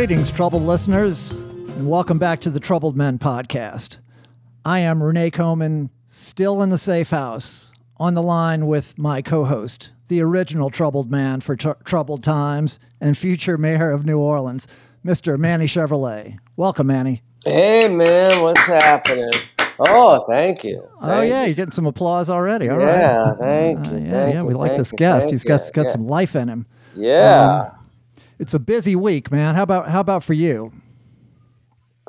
[0.00, 3.98] Greetings, troubled listeners, and welcome back to the Troubled Men podcast.
[4.64, 9.44] I am Renee Coman, still in the safe house, on the line with my co
[9.44, 14.66] host, the original troubled man for tr- troubled times and future mayor of New Orleans,
[15.04, 15.38] Mr.
[15.38, 16.38] Manny Chevrolet.
[16.56, 17.20] Welcome, Manny.
[17.44, 19.32] Hey, man, what's happening?
[19.80, 20.82] Oh, thank you.
[21.02, 21.48] oh, yeah, you.
[21.48, 22.70] you're getting some applause already.
[22.70, 22.96] All right.
[22.96, 23.98] Yeah, thank Uh, you.
[23.98, 25.30] yeah, thank yeah, you, we like this guest.
[25.30, 25.72] He's got, you.
[25.72, 25.92] got yeah.
[25.92, 26.66] some life in him.
[26.96, 27.72] Yeah.
[28.40, 29.54] It's a busy week, man.
[29.54, 30.72] How about how about for you?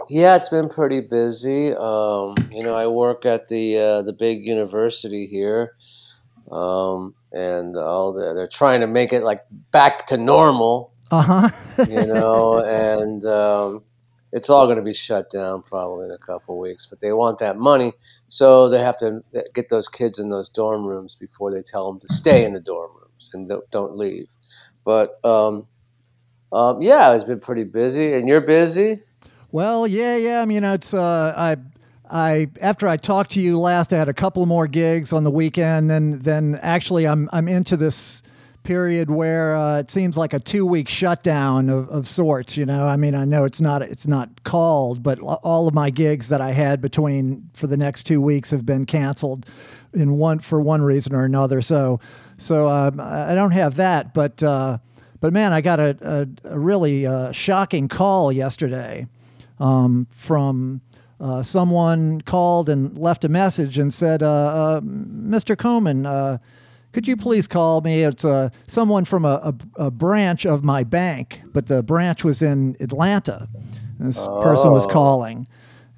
[0.09, 1.73] yeah, it's been pretty busy.
[1.73, 5.75] Um, you know, I work at the uh, the big university here,
[6.51, 9.41] um, and all the, they're trying to make it like
[9.71, 10.93] back to normal.
[11.11, 11.85] Uh huh.
[11.89, 13.83] You know, and um,
[14.31, 16.85] it's all going to be shut down probably in a couple weeks.
[16.85, 17.91] But they want that money,
[18.29, 19.21] so they have to
[19.53, 22.61] get those kids in those dorm rooms before they tell them to stay in the
[22.61, 24.29] dorm rooms and don't, don't leave.
[24.85, 25.67] But um,
[26.51, 29.01] um, yeah, it's been pretty busy, and you're busy.
[29.51, 30.41] Well, yeah, yeah.
[30.41, 31.57] I mean, it's uh, I,
[32.09, 35.31] I after I talked to you last, I had a couple more gigs on the
[35.31, 35.89] weekend.
[35.89, 38.21] Then, then actually, I'm I'm into this
[38.63, 42.57] period where uh, it seems like a two week shutdown of, of sorts.
[42.57, 45.89] You know, I mean, I know it's not it's not called, but all of my
[45.89, 49.45] gigs that I had between for the next two weeks have been canceled
[49.93, 51.61] in one for one reason or another.
[51.61, 51.99] So,
[52.37, 54.43] so um, I don't have that, but.
[54.43, 54.79] Uh,
[55.21, 59.07] but man, I got a, a, a really uh, shocking call yesterday
[59.59, 60.81] um, from
[61.19, 65.57] uh, someone called and left a message and said, uh, uh, "Mr.
[65.57, 66.39] Coman, uh,
[66.91, 68.03] could you please call me?
[68.03, 72.41] It's uh, someone from a, a, a branch of my bank, but the branch was
[72.41, 73.47] in Atlanta.
[73.99, 74.89] This person was Oh.
[74.89, 75.47] calling.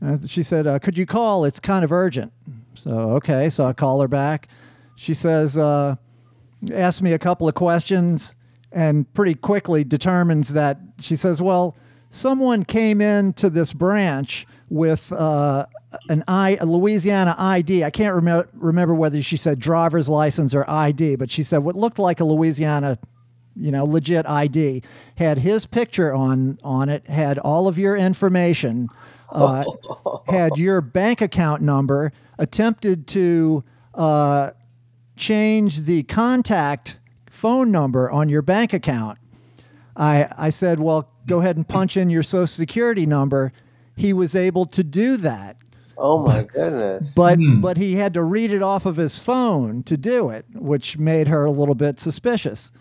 [0.01, 1.45] And she said, uh, "Could you call?
[1.45, 2.33] It's kind of urgent."
[2.75, 4.49] So okay, so I call her back.
[4.95, 5.95] She says, uh,
[6.71, 8.35] asks me a couple of questions
[8.73, 11.75] and pretty quickly determines that she says, Well,
[12.09, 15.65] someone came into this branch with uh,
[16.09, 17.83] an I, a Louisiana ID.
[17.83, 21.75] I can't remember, remember whether she said driver's license or ID, but she said what
[21.75, 22.97] looked like a Louisiana
[23.55, 24.81] you know, legit ID,
[25.17, 28.89] had his picture on on it, had all of your information,
[29.31, 29.63] uh,
[30.27, 33.63] had your bank account number, attempted to
[33.93, 34.51] uh,
[35.15, 36.99] change the contact
[37.43, 39.19] phone number on your bank account.
[39.97, 43.51] I I said, well, go ahead and punch in your social security number.
[43.97, 45.57] He was able to do that
[45.97, 47.13] Oh my goodness!
[47.13, 50.97] but but he had to read it off of his phone to do it, which
[50.97, 52.71] made her a little bit suspicious.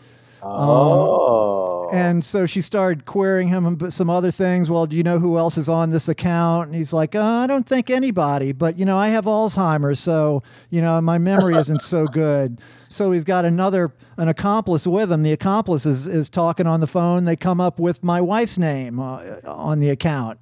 [0.44, 4.70] oh, And so she started querying him about some other things.
[4.70, 6.68] Well, do you know who else is on this account?
[6.68, 10.42] And he's like, uh, I don't think anybody, but you know, I have Alzheimer's, so
[10.70, 12.60] you know, my memory isn't so good.
[12.92, 15.22] So he's got another an accomplice with him.
[15.22, 17.24] The accomplice is, is talking on the phone.
[17.24, 20.38] They come up with my wife's name uh, on the account,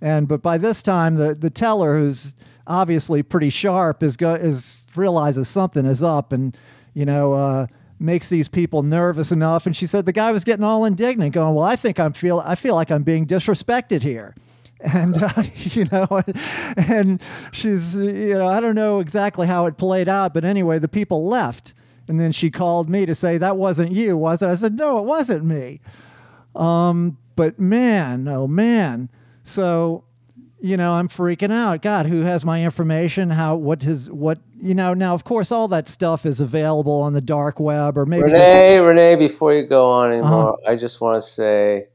[0.00, 2.34] and but by this time, the the teller, who's
[2.68, 6.56] obviously pretty sharp, is go is realizes something is up, and
[6.94, 7.32] you know.
[7.32, 7.66] Uh,
[8.00, 11.52] makes these people nervous enough and she said the guy was getting all indignant going
[11.52, 14.36] well i think i'm feel i feel like i'm being disrespected here
[14.80, 16.22] and uh, you know
[16.76, 17.20] and
[17.50, 21.26] she's you know i don't know exactly how it played out but anyway the people
[21.26, 21.74] left
[22.08, 24.48] and then she called me to say that wasn't you was it?
[24.48, 25.80] I said no it wasn't me.
[26.56, 29.10] Um, but man oh man.
[29.44, 30.04] So
[30.60, 31.82] you know i'm freaking out.
[31.82, 33.30] God who has my information?
[33.30, 37.12] How what his what you know now of course all that stuff is available on
[37.12, 40.70] the dark web or maybe just- Renee, Renee, before you go on anymore, Uh-huh.
[40.72, 41.86] I just want to say,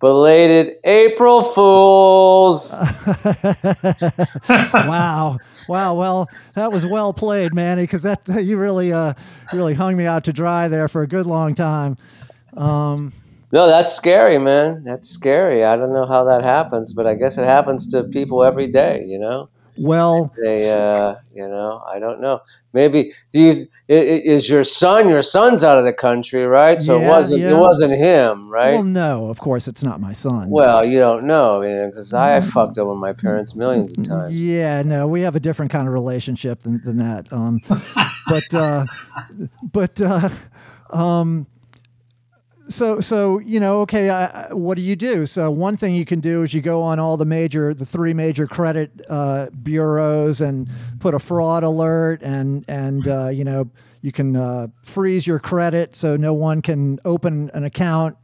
[0.00, 2.74] belated April Fools.
[4.48, 5.38] wow
[5.68, 9.14] wow well that was well played manny because that you really uh
[9.52, 11.96] really hung me out to dry there for a good long time
[12.56, 13.12] um
[13.52, 14.84] No, that's scary, man.
[14.84, 15.64] That's scary.
[15.64, 19.04] I don't know how that happens, but I guess it happens to people every day.
[19.06, 19.48] You know,
[19.80, 22.40] well they, uh, you know, I don't know.
[22.72, 23.50] Maybe do you
[23.88, 25.08] i- i- is your son?
[25.08, 26.80] Your son's out of the country, right?
[26.80, 27.50] So it wasn't yeah.
[27.50, 28.74] it wasn't him, right?
[28.74, 32.12] well no of course it's not my son Well, you don't know, I mean, because
[32.14, 34.40] I fucked up with my parents millions of times.
[34.42, 37.32] Yeah, no, we have a different kind of relationship than, than that.
[37.32, 37.60] Um,
[38.28, 38.84] but uh,
[39.72, 40.28] but uh,
[40.90, 41.46] um,
[42.70, 45.26] so so you know, okay, I- what do you do?
[45.26, 48.14] So one thing you can do is you go on all the major, the three
[48.14, 50.68] major credit uh, bureaus and
[51.00, 53.70] put a fraud alert, and and uh, you know
[54.02, 58.16] you can uh, freeze your credit so no one can open an account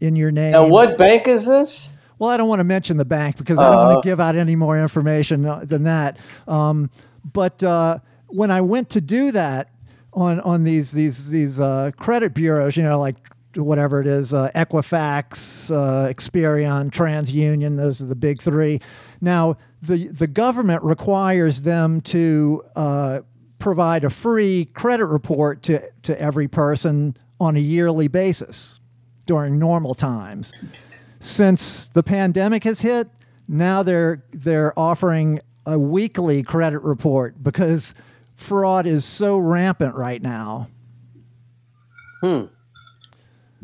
[0.00, 0.52] in your name.
[0.52, 1.92] Now, what bank is this?
[2.18, 3.86] Well, I don't want to mention the bank because I don't Uh.
[3.92, 6.16] want to give out any more information uh, than that.
[6.48, 6.90] Um,
[7.32, 7.98] but uh,
[8.28, 9.70] when I went to do that
[10.12, 13.16] on on these these these uh, credit bureaus, you know, like
[13.56, 17.76] whatever it is, uh, Equifax, uh, Experian, TransUnion.
[17.76, 18.80] Those are the big three.
[19.20, 23.20] Now, the the government requires them to uh,
[23.58, 28.80] provide a free credit report to to every person on a yearly basis
[29.26, 30.52] during normal times.
[31.20, 33.08] Since the pandemic has hit,
[33.48, 37.94] now they're they're offering a weekly credit report because
[38.34, 40.68] fraud is so rampant right now.
[42.20, 42.44] Hmm.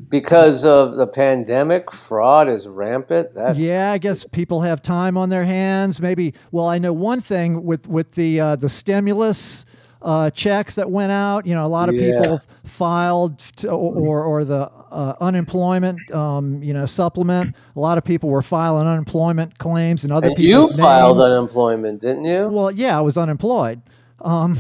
[0.09, 3.35] Because of the pandemic, fraud is rampant.
[3.35, 6.01] That's yeah, I guess people have time on their hands.
[6.01, 6.35] Maybe.
[6.53, 9.65] Well, I know one thing with with the uh, the stimulus
[10.03, 11.47] uh, checks that went out.
[11.47, 12.21] You know, a lot of Yeah.
[12.21, 17.55] people filed to, or or the uh, unemployment um, you know supplement.
[17.77, 21.31] A lot of people were filing unemployment claims and other and you filed names.
[21.31, 22.49] unemployment, didn't you?
[22.49, 23.83] Well, yeah, I was unemployed.
[24.23, 24.59] Um,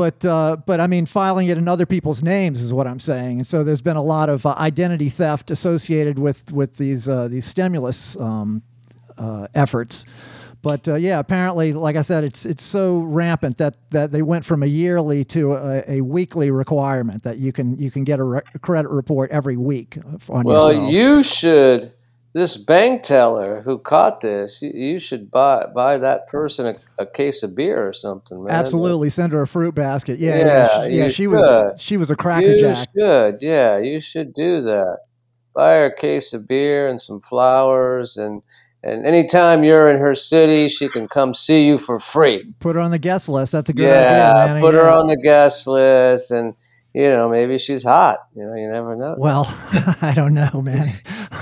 [0.00, 3.40] but uh, but I mean, filing it in other people's names is what I'm saying.
[3.40, 7.28] And so there's been a lot of uh, identity theft associated with with these uh,
[7.28, 8.62] these stimulus um,
[9.18, 10.06] uh, efforts.
[10.62, 14.46] But uh, yeah, apparently, like I said, it's it's so rampant that, that they went
[14.46, 18.24] from a yearly to a, a weekly requirement that you can you can get a,
[18.24, 19.98] re- credit report every week
[20.30, 20.92] on Well, yourself.
[20.92, 21.92] you should.
[22.32, 27.06] This bank teller who caught this, you, you should buy buy that person a, a
[27.06, 28.54] case of beer or something, man.
[28.54, 30.20] Absolutely, send her a fruit basket.
[30.20, 31.08] Yeah, yeah, Yeah, she, yeah.
[31.08, 32.88] She was she was a You crackerjack.
[32.96, 35.00] should, yeah, you should do that.
[35.54, 38.42] Buy her a case of beer and some flowers, and
[38.82, 42.44] and anytime you're in her city, she can come see you for free.
[42.60, 43.52] Put her on the guest list.
[43.52, 46.54] That's a good yeah, idea, put her on the guest list, and
[46.94, 48.20] you know maybe she's hot.
[48.34, 49.16] You know, you never know.
[49.18, 49.44] Well,
[50.00, 50.88] I don't know, man.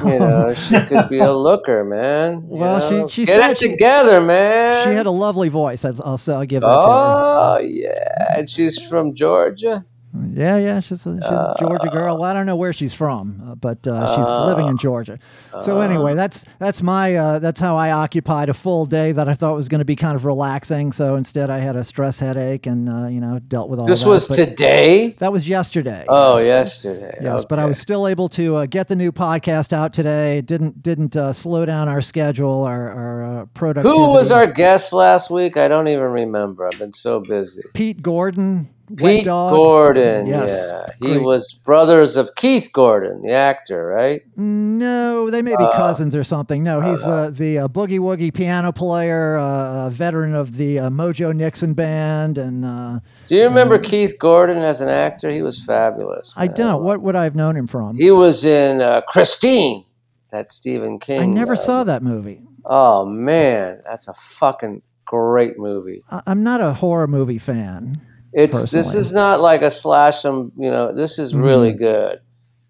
[0.05, 2.43] You know, she could be a looker, man.
[2.51, 3.09] You Well, she- know?
[3.09, 4.87] she get said it she- together, man.
[4.89, 5.85] she had a lovely voice.
[5.85, 6.17] I'll, I'll
[6.47, 7.55] give that to her.
[7.55, 9.85] Oh yeah, and she's from Georgia.
[10.33, 12.15] Yeah, yeah, she's a, she's a Georgia girl.
[12.19, 15.19] Well, I don't know where she's from, uh, but uh, she's living in Georgia.
[15.61, 19.35] So anyway, that's that's my uh, that's how I occupied a full day that I
[19.35, 20.93] thought was going to be kind of relaxing.
[20.93, 24.03] So instead, I had a stress headache and uh, you know dealt with all This
[24.05, 24.09] that.
[24.09, 25.11] was But today.
[25.19, 26.07] that was yesterday.
[26.09, 26.85] Oh, yes.
[26.85, 27.19] yesterday.
[27.23, 30.39] Yes, but I was still able to uh, get the new podcast out today.
[30.39, 33.99] It didn't didn't uh, slow down our schedule, our, our uh, productivity.
[33.99, 35.57] Who was our guest last week?
[35.59, 36.67] I don't even remember.
[36.67, 37.61] I've been so busy.
[37.75, 38.71] Pete Gordon?
[38.97, 39.25] Pete?
[39.25, 40.27] Gordon.
[40.27, 40.71] Yes,
[41.01, 44.23] Yeah, he was brothers of Keith Gordon, the actor, right?
[44.37, 46.63] No, they may be cousins or something.
[46.63, 50.91] No, he's uh, the uh, boogie woogie piano player, uh, a veteran of the uh,
[50.91, 55.31] Mojo Nixon band, and uh, Do you remember Keith Gordon as an actor?
[55.31, 56.33] He was fabulous.
[56.37, 56.83] I don't.
[56.83, 57.97] What would I have known him from?
[57.97, 59.85] He was in uh, Christine,
[60.31, 61.21] that Stephen King.
[61.21, 62.43] I never uh, saw that movie.
[62.65, 66.03] Oh man, that's a fucking great movie.
[66.11, 68.01] I- I'm not a horror movie fan.
[68.33, 70.53] It's this is not like a slash them.
[70.59, 70.93] you know.
[70.95, 72.21] This is really good.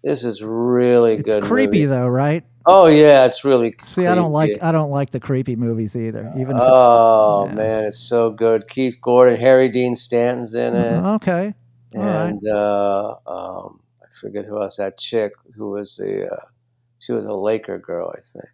[0.03, 1.21] This is really Mm-hmm.
[1.21, 1.43] It's good.
[1.43, 1.85] creepy movie.
[1.87, 2.43] though, right?
[2.65, 3.73] Oh yeah, it's really.
[3.81, 4.51] See, I don't like.
[4.61, 6.31] I don't like the creepy movies either.
[6.37, 7.55] Even if Oh yeah.
[7.55, 8.67] man, it's so good.
[8.67, 11.53] Keith Gordon, Harry Dean Stanton's in it's it, okay.
[11.95, 12.29] all right.
[12.29, 14.77] and uh, um, I forget who else.
[14.77, 16.45] That chick who was the, uh,
[16.99, 18.45] she was a Laker girl, I think.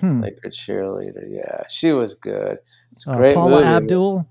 [0.00, 0.22] Hmm.
[0.22, 1.24] Laker cheerleader.
[1.28, 2.58] Yeah, she was good.
[2.92, 3.64] It's a Uh, great Paula movie.
[3.66, 4.26] Abdul.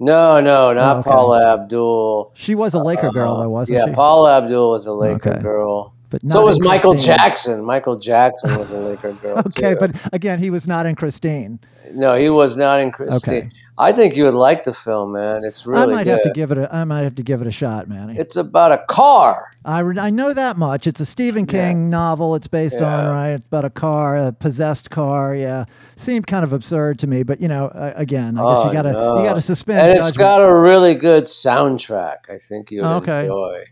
[0.00, 1.10] No, no, not Oh, okay.
[1.10, 2.32] Paula Abdul.
[2.34, 3.92] She was a Laker girl, Uh, though, wasn't yeah, she?
[3.92, 5.42] Paula Abdul was a Laker Okay.
[5.42, 5.92] girl.
[6.08, 7.16] but So was Michael Christine.
[7.16, 7.64] Jackson.
[7.64, 9.38] Michael Jackson was a Laker girl.
[9.40, 9.76] Okay, too.
[9.78, 11.60] but again, he was not in Christine.
[11.92, 13.34] no, he was not in Christine.
[13.36, 13.50] Okay.
[13.80, 15.40] I think you would like the film, man.
[15.42, 16.10] It's really I might good.
[16.10, 16.58] have to give it.
[16.58, 18.16] A, I might have to give it a shot, Manny.
[18.18, 19.50] it's about a car.
[19.64, 20.86] I, re- I know that much.
[20.86, 22.34] It's a Stephen King novel.
[22.34, 23.30] It's based on right.
[23.30, 25.34] It's about a car, a possessed car.
[25.34, 25.64] Yeah,
[25.96, 28.72] seemed kind of absurd to me, but you know, uh, again, I guess Oh, you
[28.74, 29.18] gotta no.
[29.18, 30.08] you gotta suspend and judgment.
[30.08, 32.18] it's got a really good soundtrack.
[32.28, 33.22] I think you'll Oh, okay.
[33.22, 33.64] enjoy.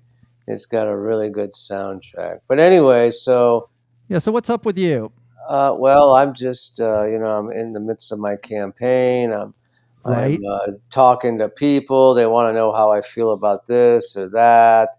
[0.46, 2.40] It's got a really good soundtrack.
[2.48, 3.68] But anyway, so
[4.08, 4.18] yeah.
[4.20, 5.12] So what's up with you?
[5.48, 9.32] uh, well, I'm just uh, you know I'm in the midst of my campaign.
[9.32, 9.54] I'm
[10.04, 10.38] Right.
[10.38, 12.14] I'm uh, talking to people.
[12.14, 14.90] They want to know how I feel about this or that,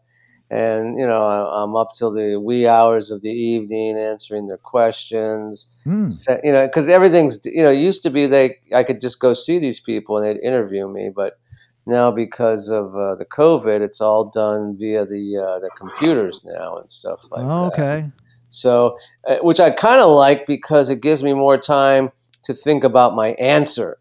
[0.50, 4.58] and you know I, I'm up till the wee hours of the evening answering their
[4.58, 5.68] questions.
[6.08, 9.34] Sa- you know, because everything's you know used to be they I could just go
[9.34, 11.40] see these people and they'd interview me, but
[11.86, 16.78] now because of uh, the COVID, it's all done via the uh, the computers now
[16.78, 17.74] and stuff like Oh, that.
[17.74, 18.12] okay.
[18.50, 22.12] So, uh, which I kind of like because it gives me more time
[22.44, 23.98] to think about my answer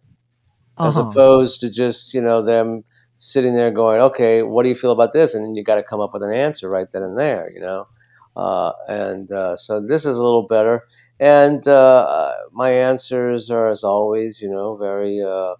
[0.80, 1.08] as Uh-huh.
[1.10, 2.84] opposed to just you know them
[3.18, 5.34] sitting there going, okay, what do you feel about this?
[5.34, 7.60] And then you got to come up with an answer right then and there, you
[7.60, 7.86] know.
[8.36, 10.84] Uh, and uh, so this is a little better.
[11.18, 15.54] And uh, my answers are, as always, you know, very, uh,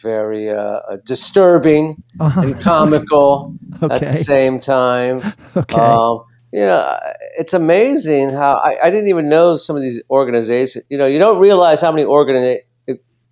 [0.00, 2.40] very uh, disturbing Uh-huh.
[2.42, 5.20] and comical at the same time.
[5.56, 5.74] Okay.
[5.80, 6.96] Um, you know,
[7.38, 10.84] it's amazing how I, I, didn't even know some of these organizations.
[10.88, 12.58] You know, you don't realize how many organi-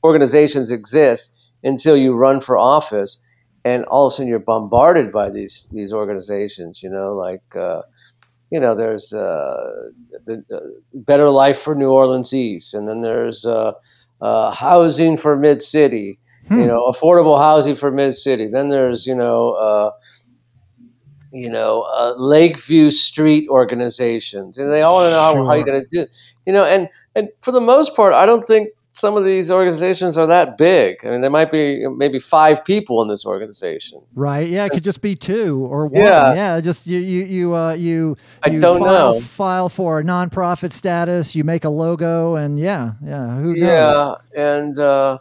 [0.05, 3.23] organizations exist until you run for office,
[3.65, 6.83] and all of a sudden you're bombarded by these these organizations.
[6.83, 7.83] You know, like uh,
[8.51, 9.91] you know, there's uh,
[10.27, 10.59] the uh,
[10.95, 13.73] Better Life for New Orleans East, and then there's uh,
[14.21, 16.19] uh, housing for Mid City.
[16.49, 16.59] Hmm.
[16.59, 18.49] You know, affordable housing for Mid City.
[18.49, 19.93] Then there's you know
[21.33, 25.43] you know, uh, Lakeview Street organizations, and they all want to know sure.
[25.43, 26.07] how, how you're going to do.
[26.47, 30.19] You know, and and for the most part, I don't think some of these organizations
[30.19, 30.99] are that big.
[31.03, 34.03] I mean, there might be maybe five people in this organization.
[34.15, 34.51] Right.
[34.51, 36.03] Yeah, it could just be two or one.
[36.03, 36.35] Yeah.
[36.35, 38.19] yeah just you you you uh, you.
[38.43, 39.21] I you don't file, know.
[39.21, 41.35] File for a nonprofit status.
[41.35, 43.37] You make a logo, and yeah, yeah.
[43.37, 43.57] Who knows?
[43.57, 45.19] Yeah, and uh,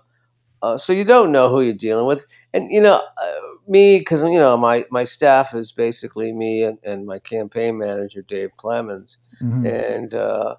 [0.61, 2.95] uh, so you don't know who you're dealing with, and you know.
[2.95, 3.31] Uh,
[3.67, 8.21] me because you know my my staff is basically me and, and my campaign manager
[8.21, 9.65] Dave Clemens, mm-hmm.
[9.65, 10.55] and uh,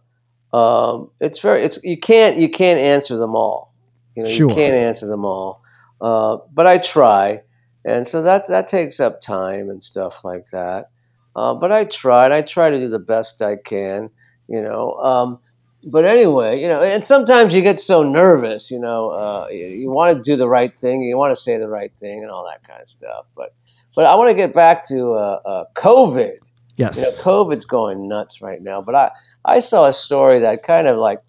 [0.53, 3.73] um, it's very it's you can't you can't answer them all.
[4.15, 4.49] You know sure.
[4.49, 5.63] you can't answer them all,
[6.01, 7.43] uh, but I try,
[7.85, 10.91] and so that that takes up time and stuff like that.
[11.35, 14.11] Uh, but I try, and I try to do the best I can.
[14.49, 15.39] You know, um,
[15.85, 19.91] but anyway, you know, and sometimes you get so nervous, you know, uh, you, you
[19.91, 22.47] want to do the right thing, you want to say the right thing, and all
[22.47, 23.27] that kind of stuff.
[23.35, 23.55] But,
[23.95, 26.39] but I want to get back to uh, uh, COVID.
[26.77, 28.81] Yes, you know, COVID's going nuts right now.
[28.81, 29.11] But I,
[29.45, 31.23] I saw a story that kind of like,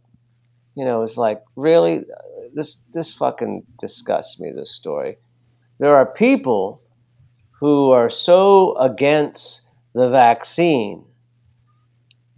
[0.76, 2.02] you know, was like really
[2.54, 4.52] this this fucking disgusts me.
[4.56, 5.18] This story.
[5.80, 6.82] There are people
[7.60, 11.04] who are so against the vaccine,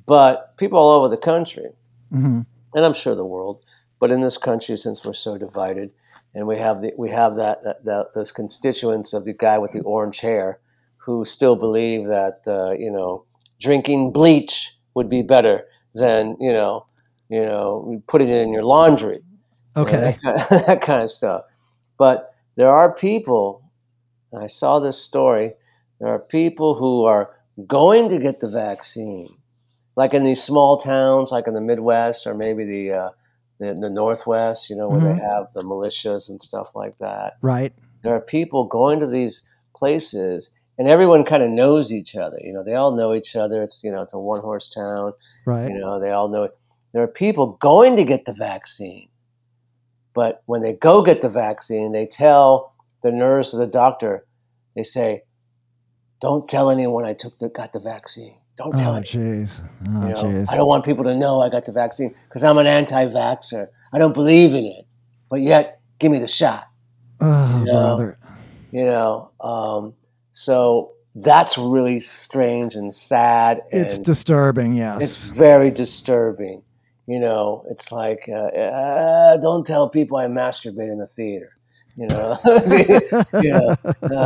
[0.05, 1.69] but people all over the country
[2.15, 2.41] mm-hmm.
[2.73, 3.65] and I'm sure the world.
[3.99, 5.91] But in this country, since we're so divided,
[6.33, 9.71] and we have the we have that, that, that those constituents of the guy with
[9.71, 10.59] the orange hair
[11.05, 13.25] who still believe that uh, you know
[13.59, 16.85] drinking bleach would be better than you know
[17.29, 19.21] you know putting it in your laundry.
[19.77, 21.41] Okay, you know, that, kind of, that kind of stuff.
[21.97, 23.61] But there are people.
[24.37, 25.53] I saw this story.
[25.99, 27.33] There are people who are
[27.67, 29.33] going to get the vaccine
[29.95, 33.09] like in these small towns, like in the Midwest or maybe the uh,
[33.59, 35.17] the, the, Northwest, you know, where mm-hmm.
[35.17, 37.37] they have the militias and stuff like that.
[37.41, 37.73] Right.
[38.03, 39.43] There are people going to these
[39.73, 42.37] places, and everyone kind of knows each other.
[42.41, 43.61] You know, they all know each other.
[43.63, 45.13] It's you know, it's a one horse town.
[45.45, 45.69] Right.
[45.69, 46.55] You know, they all know it.
[46.93, 49.09] There are people going to get the vaccine,
[50.13, 54.25] but when they go get the vaccine, they tell the nurse or the doctor,
[54.75, 55.23] they say,
[56.21, 59.61] "Don't tell anyone I took the got the vaccine." Don't tell oh, jeez.
[59.89, 62.57] Oh, you know, I don't want people to know I got the vaccine because I'm
[62.57, 63.67] an anti-vaxxer.
[63.91, 64.87] I don't believe in it,
[65.29, 66.65] but yet give me the shot.
[67.19, 67.73] Oh, you know?
[67.73, 68.17] brother.
[68.71, 69.93] You know, um,
[70.35, 73.61] so that's really strange and sad.
[73.71, 74.75] It's disturbing.
[74.75, 76.61] Yes, it's very disturbing.
[77.07, 81.49] You know, it's like uh, uh, don't tell people I masturbate in the theater
[81.97, 82.37] you know,
[83.41, 83.75] you know,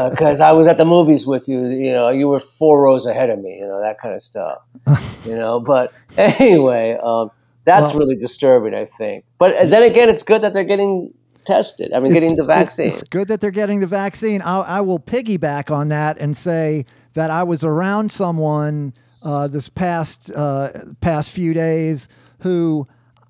[0.09, 1.67] because uh, I was at the movies with you.
[1.67, 3.57] You know, you were four rows ahead of me.
[3.59, 4.57] You know that kind of stuff.
[5.25, 7.29] you know, but anyway, um,
[7.65, 8.73] that's well, really disturbing.
[8.73, 11.13] I think, but then again, it's good that they're getting
[11.45, 11.93] tested.
[11.93, 12.87] I mean, getting the vaccine.
[12.87, 14.41] It's good that they're getting the vaccine.
[14.41, 19.69] I, I will piggyback on that and say that I was around someone uh, this
[19.69, 20.69] past uh,
[21.01, 22.07] past few days
[22.39, 22.87] who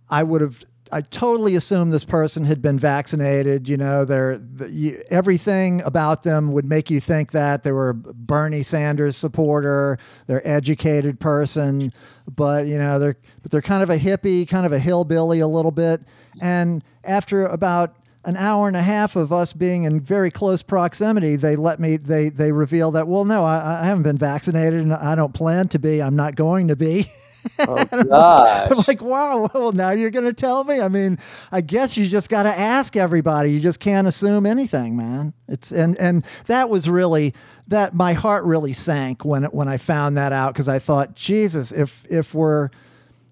[0.09, 3.69] I would have I totally assumed this person had been vaccinated.
[3.69, 7.93] You know, they're the, everything about them would make you think that they were a
[7.93, 9.99] Bernie Sanders supporter.
[10.27, 11.93] They're educated person,
[12.27, 15.47] but you know they're but they're kind of a hippie, kind of a hillbilly a
[15.47, 16.01] little bit.
[16.41, 17.95] And after about
[18.25, 21.97] an hour and a half of us being in very close proximity, they let me
[21.97, 25.67] they they reveal that well, no, I, I haven't been vaccinated and I don't plan
[25.69, 26.01] to be.
[26.01, 27.11] I'm not going to be.
[27.59, 28.71] Oh, gosh.
[28.71, 30.81] I'm like, wow, well, now you're going to tell me?
[30.81, 31.17] I mean,
[31.51, 33.51] I guess you just got to ask everybody.
[33.51, 35.33] You just can't assume anything, man.
[35.47, 37.33] It's and and that was really
[37.67, 41.71] that my heart really sank when when I found that out because I thought, Jesus,
[41.71, 42.69] if if we're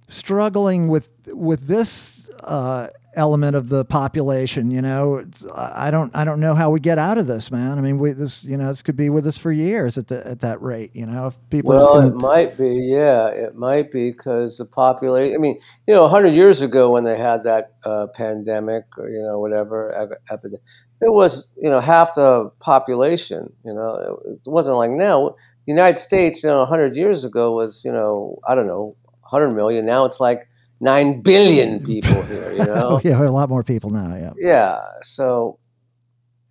[0.08, 4.72] struggling with with this uh, element of the population.
[4.72, 7.78] You know, I don't I don't know how we get out of this, man.
[7.78, 10.26] I mean, we this you know this could be with us for years at the
[10.26, 10.92] at that rate.
[10.94, 12.08] You know, if people well, gonna...
[12.08, 15.36] it might be, yeah, it might be because the population.
[15.36, 19.22] I mean, you know, hundred years ago when they had that uh, pandemic or you
[19.22, 19.94] know whatever
[20.32, 20.62] epidemic,
[21.02, 23.52] it was you know half the population.
[23.66, 25.36] You know, it wasn't like now.
[25.66, 29.52] The United States, you know, hundred years ago was you know I don't know, hundred
[29.52, 29.86] million.
[29.86, 30.48] Now it's like
[30.80, 32.52] nine billion people here.
[32.52, 34.16] You know, yeah, a lot more people now.
[34.16, 34.82] Yeah, yeah.
[35.02, 35.60] So,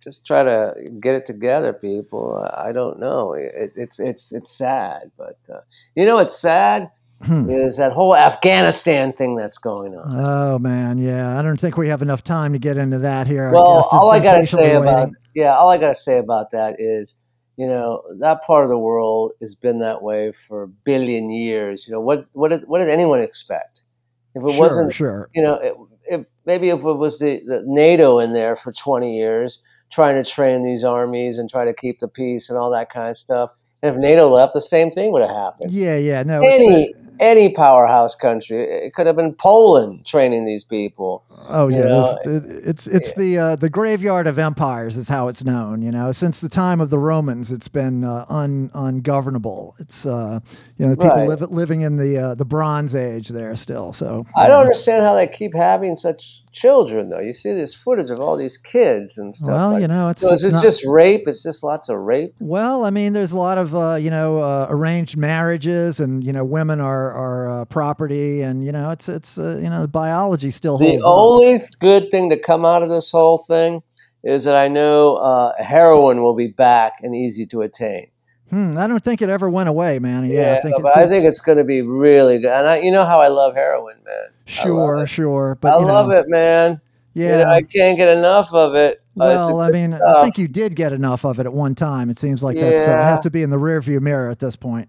[0.03, 2.47] just try to get it together, people.
[2.53, 3.33] I don't know.
[3.33, 5.61] It, it's it's it's sad, but uh,
[5.95, 6.89] you know, it's sad
[7.23, 7.49] Hmm.
[7.49, 10.21] is that whole Afghanistan thing that's going on.
[10.23, 11.37] Oh man, yeah.
[11.37, 13.49] I don't think we have enough time to get into that here.
[13.51, 17.17] Well, all I gotta say about yeah, all I gotta say about that is,
[17.55, 21.87] you know, that part of the world has been that way for a billion years.
[21.87, 23.81] You know, what what did what did anyone expect?
[24.37, 25.29] If it sure, wasn't, sure.
[25.35, 25.75] you know, if,
[26.05, 30.29] if maybe if it was the, the NATO in there for twenty years trying to
[30.29, 33.51] train these armies and try to keep the peace and all that kind of stuff,
[33.81, 35.71] and if NATO left, the same thing would have happened.
[35.71, 36.23] Yeah, yeah.
[36.23, 41.23] No, it's, Any any powerhouse country, it could have been Poland training these people.
[41.49, 45.81] Oh yeah, it's it's the uh, the graveyard of empires is how it's known.
[45.81, 49.75] You know, since the time of the Romans, it's been uh, un ungovernable.
[49.79, 50.41] It's uh,
[50.77, 51.27] you know the people Right.
[51.27, 53.93] live, living in the uh, the Bronze Age there still.
[53.93, 57.19] So I don't understand how they keep having such children, though.
[57.19, 59.49] You see this footage of all these kids and stuff.
[59.49, 61.23] Well, like you know, it's, So is it's not- just rape?
[61.27, 62.33] It's just lots of rape.
[62.39, 66.33] Well, I mean, there's a lot of uh, you know uh, arranged marriages, and you
[66.33, 69.87] know women are are uh, property, and you know it's it's uh, you know the
[69.87, 71.11] biology still holds The up.
[71.17, 73.81] only good thing to come out of this whole thing
[74.23, 78.07] is that I know uh, heroin will be back and easy to attain.
[78.49, 80.25] Hmm, I don't think it ever went away, man.
[80.25, 82.51] Yeah, Yeah, I think it- but I think it's going to be really good.
[82.51, 84.29] And I, you know how I love heroin, man.
[84.45, 86.79] sure, sure, but I you know, love it, man.
[87.13, 89.01] Yeah, You know, I can't get enough of it.
[89.19, 92.09] Uh, Well, I mean, I think you did get enough of it at one time.
[92.11, 93.09] It seems like that's uh, Yeah.
[93.09, 94.87] has to be in the rearview mirror at this point.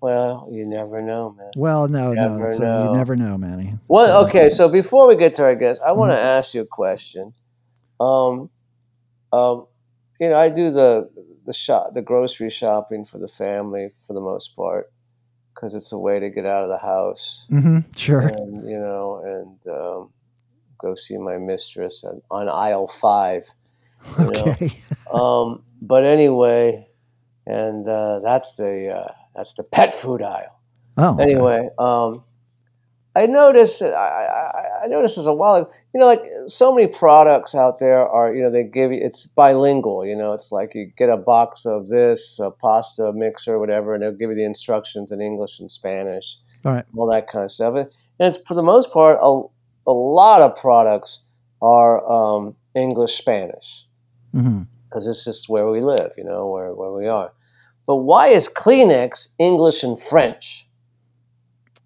[0.00, 1.50] Well, you never know, man.
[1.56, 2.92] Well, no, no, Never it's, uh, know.
[2.92, 3.74] you never know, Manny.
[3.88, 4.48] Well, So- okay.
[4.48, 6.26] So before we get to our guest, I want to Mm-hmm.
[6.38, 7.32] ask you a question.
[7.98, 8.48] Um,
[9.32, 9.66] um,
[10.20, 11.08] you know, I do the
[11.46, 14.90] the shop, the grocery shopping for the family for the most part,
[15.54, 18.20] because it's a way to get out of the house Mhm, sure.
[18.20, 20.12] and you know and um,
[20.78, 23.48] go see my mistress on, on aisle five.
[24.18, 24.72] Okay.
[25.12, 26.88] Um, but anyway,
[27.46, 30.58] and uh, that's the uh, that's the pet food aisle
[30.98, 31.22] Oh, okay.
[31.22, 32.24] anyway, um,
[33.14, 33.82] I noticed.
[33.82, 35.70] I, I, I noticed this a while ago.
[35.96, 38.34] You know, like so many products out there are.
[38.34, 38.98] You know, they give you.
[39.02, 40.04] It's bilingual.
[40.04, 44.02] You know, it's like you get a box of this, a pasta mixer, whatever, and
[44.02, 46.84] they'll give you the instructions in English and Spanish, All right.
[46.94, 47.76] all that kind of stuff.
[47.76, 49.40] And it's for the most part, a,
[49.86, 51.24] a lot of products
[51.62, 53.86] are um, English Spanish
[54.32, 57.32] because it's just where we live, you know, where, where we are.
[57.86, 60.68] But why is Kleenex English and French?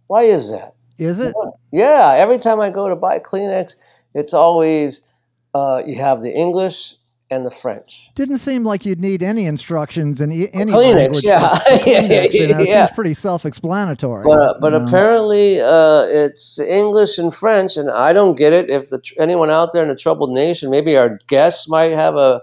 [0.08, 0.74] Why is that?
[0.98, 1.32] Is it?
[1.72, 3.76] Yeah, every time I go to buy Kleenex,
[4.14, 5.06] it's always
[5.54, 6.94] uh, you have the English
[7.32, 8.10] and the French.
[8.16, 11.24] Didn't seem like you'd need any instructions in e- any Kleenex, language.
[11.24, 11.58] yeah.
[11.60, 12.86] For, for Yeah, Kleenex, you know, yeah.
[12.86, 14.24] seems pretty self-explanatory.
[14.24, 18.68] But uh, but apparently uh, it's English and French, and I don't get it.
[18.68, 22.16] If the tr- anyone out there in the troubled nation, maybe our guests might have
[22.16, 22.42] a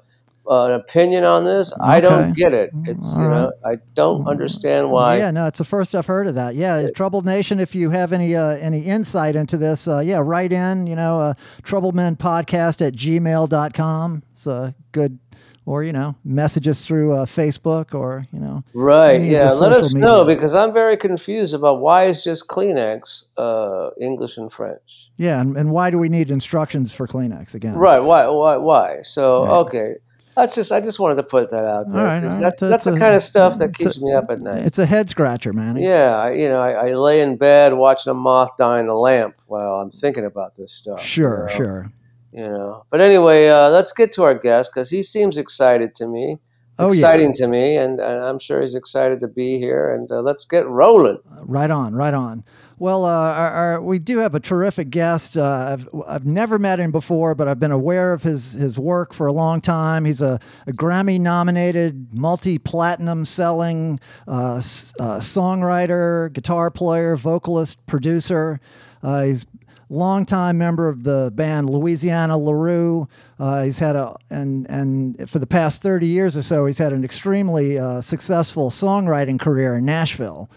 [0.50, 1.74] an opinion on this.
[1.82, 2.72] I don't get it.
[2.86, 5.18] It's All you know I don't understand why.
[5.18, 6.56] Yeah, no, it's the first I've heard of that.
[6.56, 7.60] Yeah, Troubled Nation.
[7.60, 10.88] If you have any uh, any insight into this, uh, yeah, write in.
[10.88, 11.34] You know, uh,
[11.64, 14.24] troubledmenpodcast at gmail.com.
[14.32, 15.20] It's a good,
[15.66, 18.64] or you know, message us through uh, Facebook or you know.
[18.74, 19.22] Right.
[19.22, 19.52] Yeah.
[19.52, 24.38] Let us social know because I'm very confused about why is just Kleenex uh, English
[24.38, 25.10] and French.
[25.18, 27.76] Yeah, and, and why do we need instructions for Kleenex again?
[27.76, 28.00] Right.
[28.00, 28.28] Why?
[28.28, 28.58] Why?
[28.58, 29.02] Why?
[29.02, 29.52] So Right.
[29.60, 29.94] okay.
[30.38, 30.72] That's just.
[30.72, 32.00] I just wanted to put that out there.
[32.00, 32.44] All right, 'cause all right.
[32.44, 34.64] That's That's the a- kind of stuff that it's a- keeps me up at night.
[34.66, 35.76] It's a head scratcher, man.
[35.78, 36.16] Yeah.
[36.16, 39.36] I, you know, I, I lay in bed watching a moth die in a lamp
[39.48, 41.02] while I'm thinking about this stuff.
[41.02, 41.56] Sure, you know?
[41.66, 41.92] sure.
[42.32, 42.86] You know.
[42.92, 46.38] But anyway, uh, let's get to our guest because he seems excited to me.
[46.80, 47.00] Oh, yeah.
[47.00, 49.92] exciting to me, and, and I'm sure he's excited to be here.
[49.92, 51.18] And uh, let's get rolling.
[51.42, 52.44] Right on, right on.
[52.80, 55.36] Well, uh, our, our, we do have a terrific guest.
[55.36, 59.16] Uh, I've, I've never met him before, but I've been aware of his, his work
[59.16, 60.06] for a long time.
[60.06, 68.60] He's a, a Grammy nominated, multi platinum selling uh, uh, songwriter, guitar player, vocalist, producer.
[69.02, 69.48] Uh, he's
[69.90, 73.08] longtime member of the band Louisiana LeRoux.
[73.40, 76.94] Uh, he's had a and and for the past thirty years or so, he's had
[76.94, 80.50] an extremely uh, successful songwriting career in Nashville.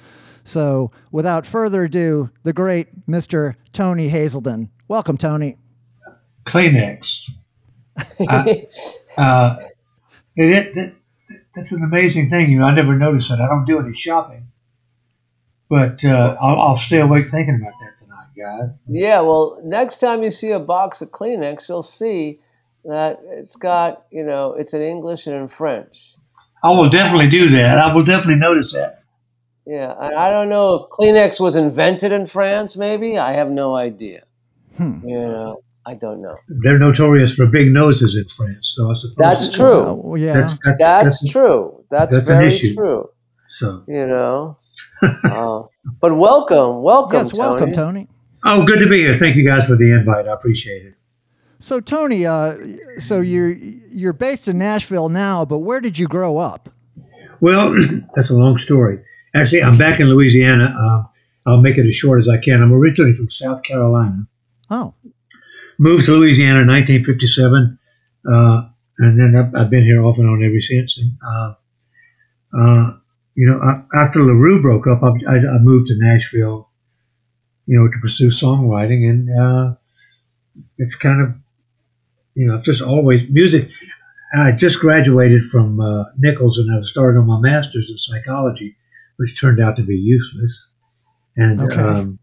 [0.44, 3.54] So, without further ado, the great Mr.
[3.72, 4.70] Tony Haselden.
[4.88, 5.56] Welcome, Tony.
[6.44, 7.30] Kleenex.
[8.28, 8.66] I-
[9.18, 9.56] uh,
[10.36, 10.94] it, it,
[11.54, 12.50] that's an amazing thing.
[12.50, 13.40] You know, I never noticed that.
[13.40, 14.48] I don't do any shopping,
[15.68, 18.70] but uh, I'll, I'll stay awake thinking about that tonight, guys.
[18.88, 22.40] Yeah, well, next time you see a box of Kleenex, you'll see
[22.84, 26.14] that it's got, you know, it's in English and in French.
[26.62, 27.78] I will definitely do that.
[27.78, 28.99] I will definitely notice that.
[29.70, 33.18] Yeah, and I don't know if Kleenex was invented in France, maybe.
[33.18, 34.24] I have no idea.
[34.76, 34.98] Hmm.
[35.06, 36.36] You know, I don't know.
[36.48, 39.92] They're notorious for big noses in France, so I suppose That's true.
[39.94, 40.32] Well, yeah.
[40.32, 41.84] That's, that's, That's, that's- true.
[41.88, 42.74] That's, that's very issue.
[42.74, 43.10] true.
[43.50, 44.58] So, You know.
[45.02, 45.62] uh,
[46.00, 48.08] but welcome, welcome, yes, welcome, Tony.
[48.44, 49.18] oh, good to be here.
[49.20, 50.26] Thank you guys for the invite.
[50.26, 50.94] I appreciate it.
[51.60, 52.56] So, Tony, uh,
[52.98, 56.70] so you're you're based in Nashville now, but where did you grow up?
[57.40, 57.72] Well,
[58.16, 58.98] that's a long story.
[59.34, 60.76] Actually, I'm back in Louisiana.
[60.78, 61.02] Uh,
[61.50, 62.62] I'll make it as short as I can.
[62.62, 64.26] I'm originally from South Carolina.
[64.70, 64.94] Oh,
[65.78, 67.78] Moved to Louisiana in 1957,
[68.30, 70.98] uh, and then I've, I've been here off and on ever since.
[70.98, 71.54] And uh,
[72.52, 72.96] uh,
[73.34, 76.68] you know, I, after LeRoux broke up, I, I, I moved to Nashville,
[77.66, 79.74] you know, to pursue songwriting, and uh,
[80.76, 81.34] it's kind of,
[82.34, 83.70] you know, just always music.
[84.34, 88.76] I just graduated from uh, Nicholls, and I started on my master's in psychology,
[89.20, 90.58] which turned out to be useless.
[91.36, 91.80] And Okay.
[91.80, 92.18] um,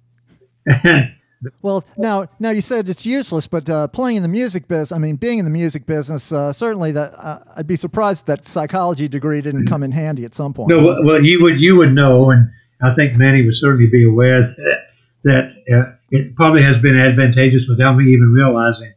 [0.66, 1.14] and
[1.62, 4.98] well, now now you said it's useless, but uh, playing in the music business, I
[4.98, 9.08] mean, being in the music business, uh, certainly that uh, I'd be surprised that psychology
[9.08, 10.70] degree didn't come in handy at some point.
[10.70, 12.50] No, well, well, you would you would know, and
[12.82, 14.88] I think Manny would certainly be aware that
[15.24, 18.94] that uh, it probably has been advantageous without me even realizing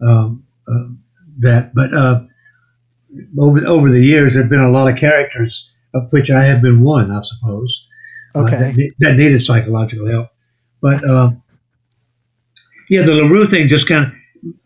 [0.00, 0.88] um, uh,
[1.40, 1.74] that.
[1.74, 2.22] But uh,
[3.38, 6.82] over over the years, there've been a lot of characters, of which I have been
[6.82, 7.86] one, I suppose.
[8.34, 8.56] uh, Okay.
[8.72, 10.28] that, that needed psychological help,
[10.82, 11.42] but um,
[12.90, 14.12] yeah, the LeRoux thing just kind of.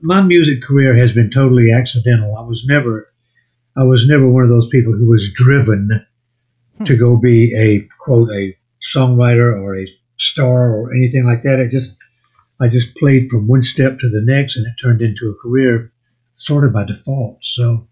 [0.03, 2.37] My music career has been totally accidental.
[2.37, 3.09] I was never,
[3.77, 6.05] I was never one of those people who was driven
[6.85, 8.57] to go be a quote a
[8.95, 9.87] songwriter or a
[10.19, 11.61] star or anything like that.
[11.61, 11.95] I just
[12.61, 15.93] I just played from one step to the next, and it turned into a career
[16.35, 17.39] sort of by default.
[17.43, 17.87] So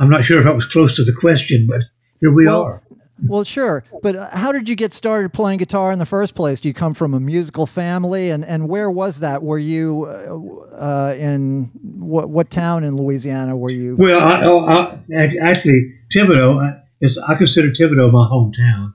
[0.00, 1.82] I'm not sure if I was close to the question, but
[2.20, 2.82] here we Well, are.
[3.26, 6.58] Well, sure, but uh, how did you get started playing guitar in the first place?
[6.58, 9.42] Do you come from a musical family, and, and where was that?
[9.42, 13.96] Were you uh, uh, in what what town in Louisiana were you?
[13.96, 18.94] Well, I, oh, I, actually, Thibodaux I- is I consider Thibodaux my hometown,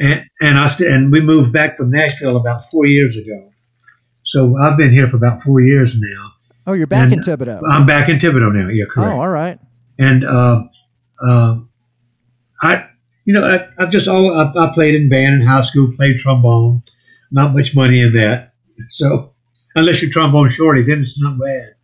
[0.00, 3.50] and and I and we moved back from Nashville about four years ago.
[4.24, 6.32] So I've been here for about four years now.
[6.66, 7.60] Oh, you're back and in Thibodaux.
[7.70, 8.68] I'm back in Thibodaux now.
[8.68, 9.12] Yeah, correct.
[9.14, 9.60] oh, all right.
[9.98, 10.64] and uh,
[11.24, 11.58] uh,
[12.62, 12.86] I,
[13.24, 16.18] you know, I, I've just all I, I played in band in high school, played
[16.20, 16.82] trombone.
[17.30, 18.52] Not much money in that,
[18.90, 19.32] so
[19.74, 21.74] unless you're trombone shorty, then it's not bad.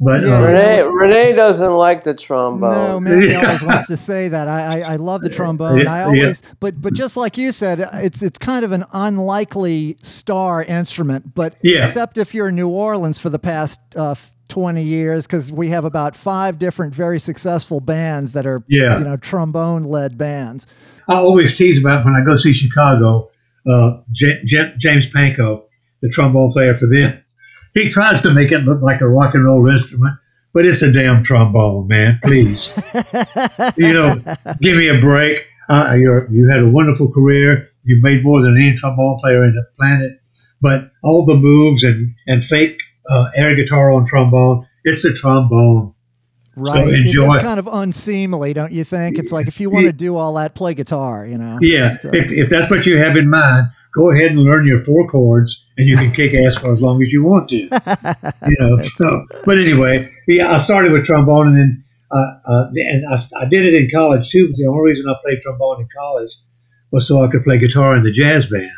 [0.00, 0.38] But Yeah.
[0.38, 2.70] uh, Renee Renee doesn't like the trombone.
[2.70, 3.40] No, man, Yeah.
[3.46, 4.46] always wants to say that.
[4.46, 5.80] I, I, I love the trombone.
[5.80, 6.04] Yeah, I yeah.
[6.06, 11.34] always, but but just like you said, it's it's kind of an unlikely star instrument.
[11.34, 11.78] But Yeah.
[11.80, 14.14] except if you're in New Orleans for the past uh,
[14.48, 18.98] twenty years, because we have about five different very successful bands that are Yeah.
[18.98, 20.66] you know trombone led bands.
[21.08, 23.30] I always tease about when I go see Chicago.
[23.68, 25.62] Uh, J- J- James Pankow,
[26.00, 27.22] the trombone player for them,
[27.74, 30.16] he tries to make it look like a rock and roll instrument,
[30.54, 32.18] but it's a damn trombone, man.
[32.22, 32.72] Please.
[33.76, 34.14] you know,
[34.60, 35.44] give me a break.
[35.68, 37.68] Uh, you're, you had a wonderful career.
[37.84, 40.18] You made more than any trombone player in the planet.
[40.62, 45.94] But all the moves and, and fake uh, air guitar on trombone, it's a trombone.
[46.56, 46.88] Right.
[46.88, 47.36] It enjoy.
[47.36, 49.18] is kind of unseemly, don't you think?
[49.18, 51.58] It's like if you want to do all that, play guitar, you know?
[51.60, 54.80] Yeah, uh, if, if that's what you have in mind, go ahead and learn your
[54.80, 57.68] four chords, and you can kick ass for as long as you want to.
[58.48, 58.78] You know.
[58.78, 63.48] So, but anyway, yeah, I started with trombone, and then uh, uh, and I, I
[63.48, 64.48] did it in college too.
[64.48, 66.30] But the only reason I played trombone in college
[66.90, 68.70] was so I could play guitar in the jazz band.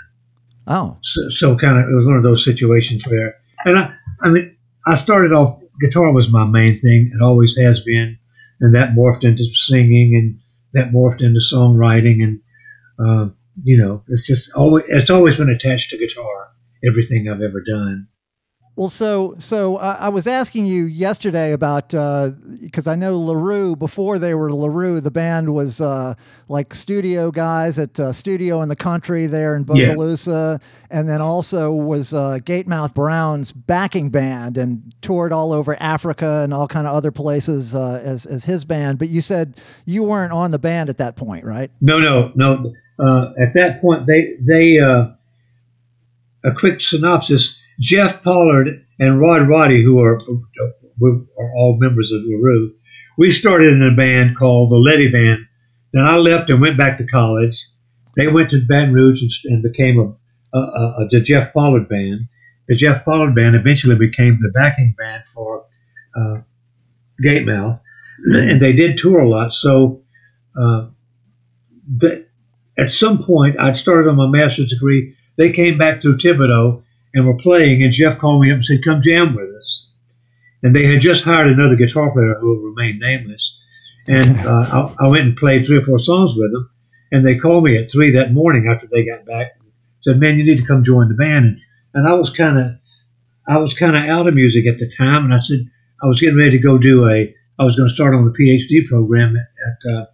[0.66, 4.28] oh, So, so kind of, it was one of those situations where, and I, I
[4.28, 4.56] mean,
[4.86, 5.60] I started off.
[5.80, 7.12] Guitar was my main thing.
[7.14, 8.18] It always has been,
[8.60, 10.38] and that morphed into singing, and
[10.74, 12.40] that morphed into songwriting, and
[12.98, 13.30] uh,
[13.64, 16.48] you know, it's just always it's always been attached to guitar.
[16.86, 18.08] Everything I've ever done.
[18.80, 24.18] Well, so so uh, I was asking you yesterday about because I know LeRoux before
[24.18, 26.14] they were LeRoux, the band was uh,
[26.48, 29.92] like studio guys at uh, Studio in the Country there in Yeah.
[29.92, 36.40] Bogalusa, and then also was uh, Gatemouth Brown's backing band and toured all over Africa
[36.42, 38.98] and all kind of other places uh, as as his band.
[38.98, 41.70] But you said you weren't on the band at that point, right?
[41.82, 42.72] No, no, no.
[42.98, 45.08] Uh, at that point, they they uh,
[46.44, 47.59] a quick synopsis.
[47.80, 50.18] Jeff Pollard and Rod Roddy, who are
[51.02, 52.72] are all members of LeRoux,
[53.16, 55.46] we started in a band called the Letty Band.
[55.92, 57.58] Then I left and went back to college.
[58.16, 61.88] They went to Baton Rouge and, and became a, a, a, a the Jeff Pollard
[61.88, 62.28] Band.
[62.68, 65.64] The Jeff Pollard Band eventually became the backing band for
[66.14, 66.38] uh,
[67.24, 67.80] Gatemouth,
[68.24, 69.54] and they did tour a lot.
[69.54, 70.02] So.
[70.60, 70.88] Uh,
[71.86, 72.28] but
[72.78, 75.16] at some point, I'd started on my master's degree.
[75.36, 76.82] They came back through Thibodaux
[77.14, 79.90] and were playing, and Jeff called me up and said, "Come jam with us."
[80.62, 83.58] and they had just hired another guitar player who will remain nameless.
[84.08, 86.70] And uh, I, I, went and played three or four songs with them,
[87.12, 89.52] and they called me at three that morning after they got back.
[89.60, 89.70] and
[90.02, 91.60] Said, "Man, you need to come join the band." And,
[91.94, 92.72] and I was kind of,
[93.46, 95.70] I was kind of out of music at the time, and I said
[96.02, 98.32] I was getting ready to go do a, I was going to start on the
[98.32, 100.06] PhD program at at, uh,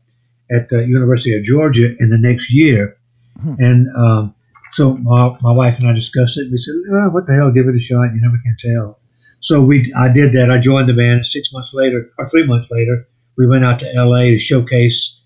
[0.51, 2.97] at the University of Georgia in the next year,
[3.41, 3.55] hmm.
[3.59, 4.35] and um,
[4.77, 6.53] so my, my wife and I discussed it.
[6.53, 7.51] We said, oh, "What the hell?
[7.51, 8.13] Give it a shot.
[8.15, 9.01] You never can tell."
[9.41, 10.51] So we, I did that.
[10.51, 11.27] I joined the band.
[11.27, 13.09] Six months later, or three months later,
[13.39, 14.33] we went out to L.A.
[14.33, 15.19] to showcase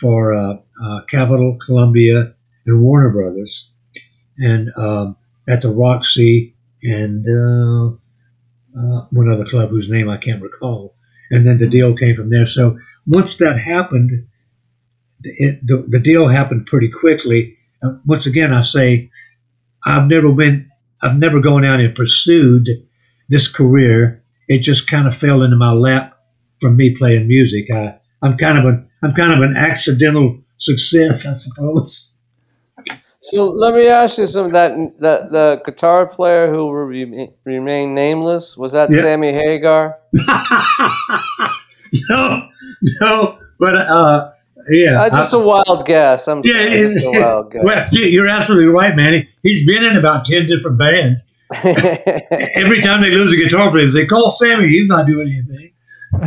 [0.00, 3.68] for uh, uh, Capitol, Columbia, and Warner Brothers,
[4.38, 7.94] and um, at the Roxy and uh,
[8.78, 10.94] uh, one other club whose name I can't recall.
[11.30, 12.46] And then the deal came from there.
[12.46, 14.28] So once that happened,
[15.22, 17.58] it, the, the deal happened pretty quickly.
[18.06, 19.10] Once again, I say
[19.84, 20.70] I've never been,
[21.02, 22.68] I've never gone out and pursued
[23.28, 24.22] this career.
[24.48, 26.18] It just kind of fell into my lap
[26.60, 27.66] from me playing music.
[27.74, 32.10] I, I'm kind of an, I'm kind of an accidental success, I suppose.
[33.20, 34.52] So let me ask you something.
[34.52, 39.98] That that the guitar player who re- remained nameless was that Sammy Hagar?
[40.12, 40.26] no,
[43.00, 44.33] no, but uh,
[44.68, 46.28] yeah, uh, just a wild guess.
[46.28, 47.62] I'm yeah, just a wild guess.
[47.64, 49.28] Well, you're absolutely right, Manny.
[49.42, 51.22] He's been in about ten different bands.
[51.52, 54.68] Every time they lose a guitar player, they call Sammy.
[54.68, 55.72] He's not doing anything.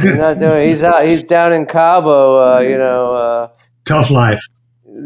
[0.02, 0.70] he's not doing.
[0.70, 1.06] He's out.
[1.06, 2.56] He's down in Cabo.
[2.56, 3.14] Uh, you know.
[3.14, 3.50] Uh,
[3.86, 4.40] Tough life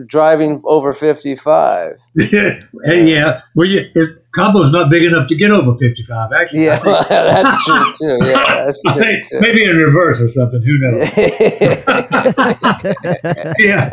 [0.05, 1.91] driving over 55.
[2.15, 3.41] yeah.
[3.55, 6.65] Well, you, Cabo's not big enough to get over 55, actually.
[6.65, 8.25] Yeah, that's true, too.
[8.25, 9.39] Yeah, that's true, think, too.
[9.41, 10.61] Maybe in reverse or something.
[10.61, 11.09] Who knows?
[13.59, 13.91] yeah.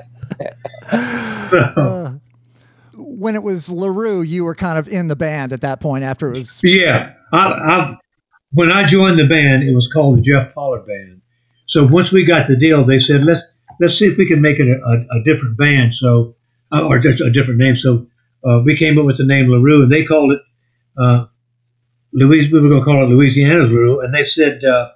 [0.90, 2.12] Uh,
[2.94, 6.28] when it was LeRoux, you were kind of in the band at that point after
[6.28, 6.60] it was.
[6.62, 7.14] Yeah.
[7.32, 7.96] I, I,
[8.52, 11.20] when I joined the band, it was called the Jeff Pollard Band.
[11.66, 13.42] So once we got the deal, they said, let's
[13.80, 15.94] let's see if we can make it a, a, a different band.
[15.94, 16.34] So,
[16.72, 17.76] uh, or a different name.
[17.76, 18.06] So
[18.44, 20.40] uh, we came up with the name LeRoux, and they called it
[20.98, 21.26] uh,
[22.12, 22.50] Louis.
[22.52, 24.90] We were going to call it Louisiana's LeRoux, and they said, uh,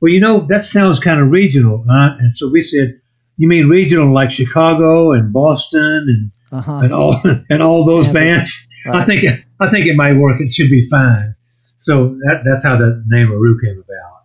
[0.00, 2.16] "Well, you know, that sounds kind of regional." Huh?
[2.18, 3.00] And so we said,
[3.36, 6.80] "You mean regional like Chicago and Boston and uh-huh.
[6.84, 8.96] and all and all those bands?" Right.
[8.96, 9.24] I think
[9.60, 10.40] I think it might work.
[10.40, 11.34] It should be fine.
[11.76, 14.20] So that, that's how the name LeRoux came about.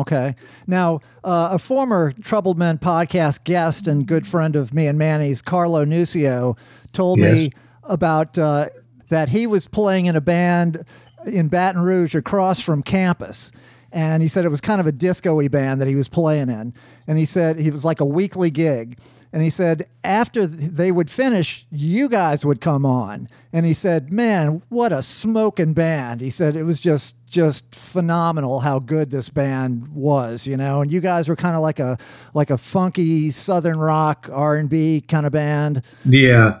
[0.00, 0.36] Okay.
[0.66, 5.40] Now, uh, a former Troubled Men podcast guest and good friend of me and Manny's,
[5.40, 6.56] Carlo Nuccio,
[6.92, 7.32] told yes.
[7.32, 7.52] me
[7.90, 8.70] about uh,
[9.08, 10.84] that he was playing in a band
[11.26, 13.52] in Baton Rouge across from campus.
[13.92, 16.72] And he said it was kind of a disco band that he was playing in.
[17.06, 18.98] And he said he was like a weekly gig.
[19.32, 23.28] And he said, after they would finish, you guys would come on.
[23.52, 26.20] And he said, man, what a smoking band.
[26.20, 30.80] He said it was just just phenomenal how good this band was, you know.
[30.80, 31.96] And you guys were kind of like a
[32.34, 35.82] like a funky southern rock R and B kind of band.
[36.04, 36.60] Yeah,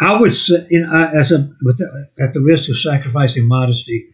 [0.00, 4.06] I would say, you know, as a the, at the risk of sacrificing modesty,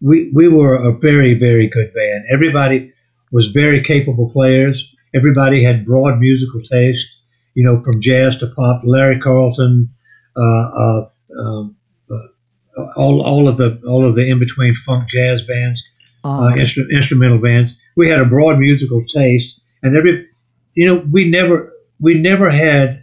[0.00, 2.24] we we were a very very good band.
[2.32, 2.92] Everybody
[3.32, 7.06] was very capable players everybody had broad musical taste,
[7.54, 8.82] you know, from jazz to pop.
[8.84, 9.90] Larry Carlton,
[10.36, 11.76] uh, uh, um,
[12.10, 15.82] uh, all all of the all of the in between funk jazz bands,
[16.24, 17.72] uh, instru- instrumental bands.
[17.96, 20.28] We had a broad musical taste, and every,
[20.74, 22.99] you know, we never we never had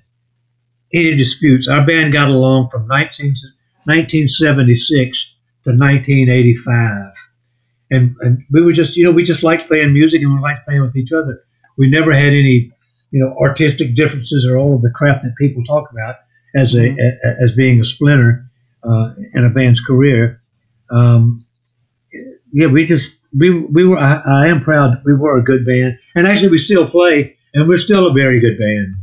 [0.93, 1.67] any disputes.
[1.67, 3.35] Our band got along from 19,
[3.85, 5.25] 1976
[5.63, 7.13] to 1985.
[7.89, 10.65] And, and we were just, you know, we just liked playing music and we liked
[10.65, 11.43] playing with each other.
[11.77, 12.71] We never had any,
[13.11, 16.15] you know, artistic differences or all of the crap that people talk about
[16.55, 17.27] as a, mm-hmm.
[17.27, 18.49] a as being a splinter
[18.83, 20.41] uh, in a band's career.
[20.89, 21.45] Um,
[22.51, 23.97] yeah, we just we we were.
[23.97, 25.01] I, I am proud.
[25.05, 28.39] We were a good band, and actually, we still play, and we're still a very
[28.39, 28.95] good band.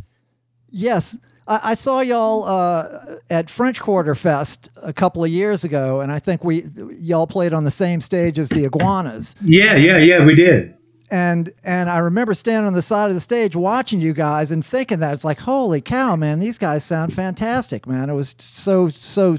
[0.71, 6.11] Yes, I, saw y'all uh, at French Quarter Fest a couple of years ago, and
[6.11, 6.67] I think we
[6.99, 9.35] y'all played on the same stage as the Iguanas.
[9.43, 10.75] Yeah, yeah, yeah, we did.
[11.11, 14.65] And and I remember standing on the side of the stage watching you guys and
[14.65, 18.09] thinking that it's like holy cow man these guys sound fantastic man.
[18.09, 19.37] It was so so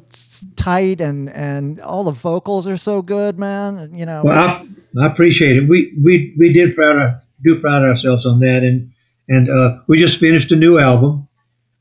[0.55, 4.21] tight and and all the vocals are so good man you know.
[4.23, 4.67] Well I,
[5.01, 5.67] I appreciate it.
[5.67, 7.13] We we we did proud of,
[7.43, 8.61] do proud ourselves on that.
[8.63, 8.91] And
[9.27, 11.27] and uh, we just finished a new album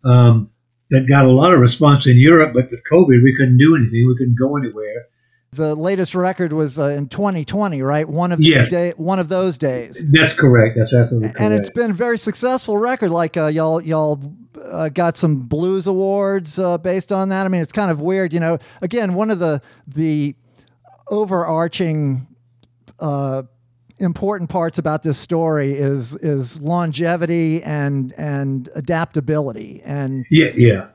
[0.05, 0.51] um,
[0.91, 4.07] that got a lot of response in Europe but with COVID we couldn't do anything
[4.07, 5.07] we couldn't go anywhere
[5.55, 8.09] the latest record was uh, in 2020, right?
[8.09, 10.05] One of these day, one of those days.
[10.11, 10.77] That's correct.
[10.77, 11.41] That's absolutely correct.
[11.41, 13.11] And it's been a very successful record.
[13.11, 14.21] Like uh, y'all, y'all
[14.63, 17.45] uh, got some blues awards uh, based on that.
[17.45, 18.59] I mean, it's kind of weird, you know.
[18.83, 20.35] Again, one of the the
[21.09, 22.27] overarching
[22.99, 23.45] uh,
[23.99, 30.89] important parts about this story is is longevity and and adaptability and yeah yeah.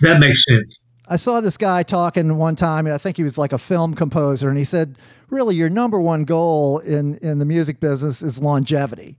[0.00, 0.78] That makes sense.
[1.08, 3.94] I saw this guy talking one time and i think he was like a film
[3.94, 4.96] composer and he said
[5.30, 9.16] really your number one goal in in the music business is longevity.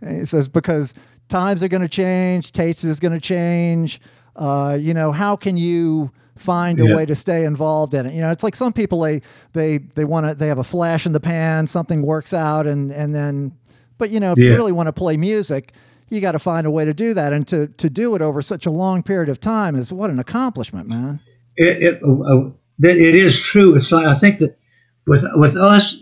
[0.00, 0.92] And he says because
[1.28, 4.00] times are going to change tastes is going to change
[4.36, 6.96] uh, you know how can you find a yeah.
[6.96, 8.14] way to stay involved in it.
[8.14, 11.06] You know, it's like some people they they they want to they have a flash
[11.06, 13.56] in the pan, something works out, and and then,
[13.98, 14.46] but you know, if yeah.
[14.46, 15.72] you really want to play music,
[16.08, 18.42] you got to find a way to do that, and to to do it over
[18.42, 21.20] such a long period of time is what an accomplishment, man.
[21.56, 22.50] It it, uh,
[22.82, 23.76] it is true.
[23.76, 24.58] It's like I think that
[25.06, 25.96] with with us,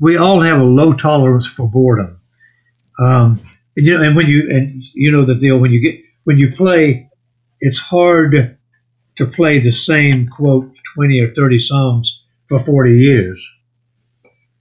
[0.00, 2.20] we all have a low tolerance for boredom.
[2.98, 3.40] Um,
[3.76, 6.38] and, you know, and when you and you know the deal when you get when
[6.38, 7.10] you play,
[7.60, 8.56] it's hard
[9.16, 13.44] to play the same quote 20 or 30 songs for 40 years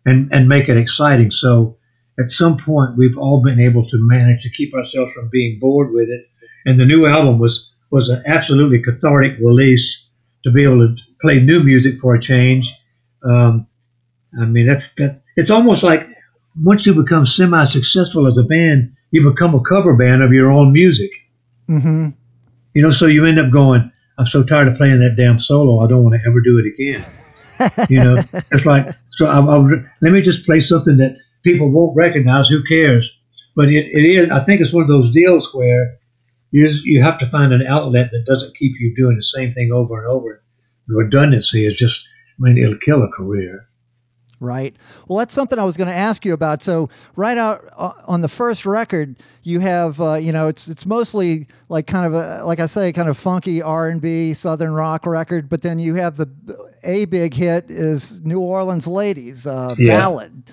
[0.05, 1.31] and and make it exciting.
[1.31, 1.77] So
[2.19, 5.91] at some point we've all been able to manage to keep ourselves from being bored
[5.91, 6.27] with it.
[6.65, 10.07] And the new album was was an absolutely cathartic release
[10.43, 12.71] to be able to play new music for a change.
[13.23, 13.67] Um,
[14.39, 16.07] i mean that's that's it's almost like
[16.61, 20.73] once you become semi-successful as a band you become a cover band of your own
[20.73, 21.11] music.
[21.69, 22.09] Mm-hmm.
[22.73, 25.83] you know so you end up going I'm so tired of playing that damn solo.
[25.83, 27.03] I don't want to ever do it again.
[27.89, 29.25] you know, it's like so.
[29.25, 29.57] I, I,
[30.01, 32.47] let me just play something that people won't recognize.
[32.49, 33.09] Who cares?
[33.55, 34.29] But it, it is.
[34.31, 35.97] I think it's one of those deals where
[36.51, 39.51] you just, you have to find an outlet that doesn't keep you doing the same
[39.51, 40.43] thing over and over.
[40.87, 42.07] The redundancy is just.
[42.39, 43.67] I mean, it'll kill a career
[44.43, 44.75] right?
[45.07, 46.61] Well, that's something I was going to ask you about.
[46.61, 50.85] So, right out uh, on the first record, you have uh, you know it's it's
[50.85, 54.73] mostly like kind of a like I say, kind of funky R and B southern
[54.73, 56.29] rock record, but then you have the
[56.83, 59.97] a big hit is New Orleans Ladies uh, yeah.
[59.97, 60.43] ballad,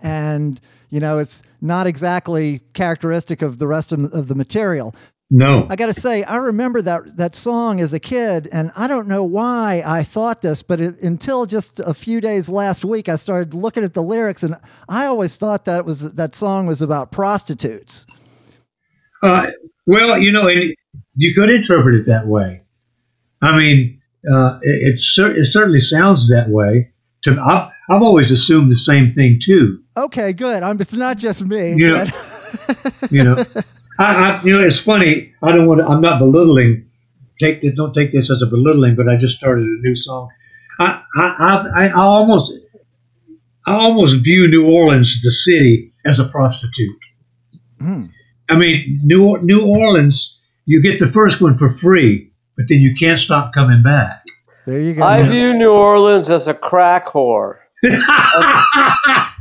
[0.00, 4.94] and you know it's not exactly characteristic of the rest of, of the material.
[5.30, 5.66] No.
[5.68, 9.08] I got to say, I remember that that song as a kid, and I don't
[9.08, 13.16] know why I thought this, but it, until just a few days last week, I
[13.16, 14.56] started looking at the lyrics, and
[14.88, 18.06] I always thought that was that song was about prostitutes.
[19.20, 19.48] Uh,
[19.86, 20.76] well, you know, it,
[21.16, 22.62] you could interpret it that way.
[23.42, 24.00] I mean,
[24.32, 26.92] uh, it, it, it certainly sounds that way.
[27.22, 29.82] To I've, I've always assumed the same thing too.
[29.96, 30.62] Okay, good.
[30.62, 31.74] I'm, it's not just me.
[31.74, 32.04] You know,
[33.10, 33.44] you know
[33.98, 35.32] I, I, you know, it's funny.
[35.42, 35.80] I don't want.
[35.80, 36.88] To, I'm not belittling.
[37.40, 37.74] Take this.
[37.74, 38.96] Don't take this as a belittling.
[38.96, 40.30] But I just started a new song.
[40.78, 42.52] I, I, I, I almost,
[43.66, 46.98] I almost view New Orleans, the city, as a prostitute.
[47.80, 48.10] Mm.
[48.48, 52.94] I mean, New New Orleans, you get the first one for free, but then you
[52.94, 54.22] can't stop coming back.
[54.66, 55.02] There you go.
[55.04, 57.58] I view New Orleans as a crack whore.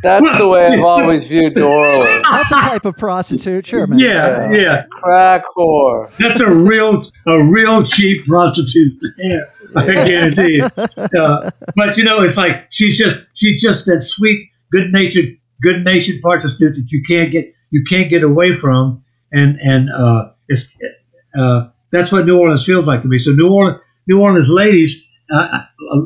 [0.04, 2.24] That's, that's the way I've always viewed New Orleans.
[2.24, 4.00] That's a type of prostitute, sure, man.
[4.00, 4.58] Yeah, yeah.
[4.58, 4.86] yeah.
[4.90, 6.12] Crack whore.
[6.18, 9.02] That's a real, a real cheap prostitute.
[9.18, 9.42] Yeah,
[9.76, 10.68] I guarantee you.
[11.18, 16.76] Uh, but you know, it's like she's just, she's just that sweet, good-natured, good-natured prostitute
[16.76, 20.68] that you can't get, you can't get away from, and and uh, it's,
[21.38, 23.20] uh, that's what New Orleans feels like to me.
[23.20, 25.02] So New Orleans, New Orleans ladies.
[25.32, 26.02] Uh, uh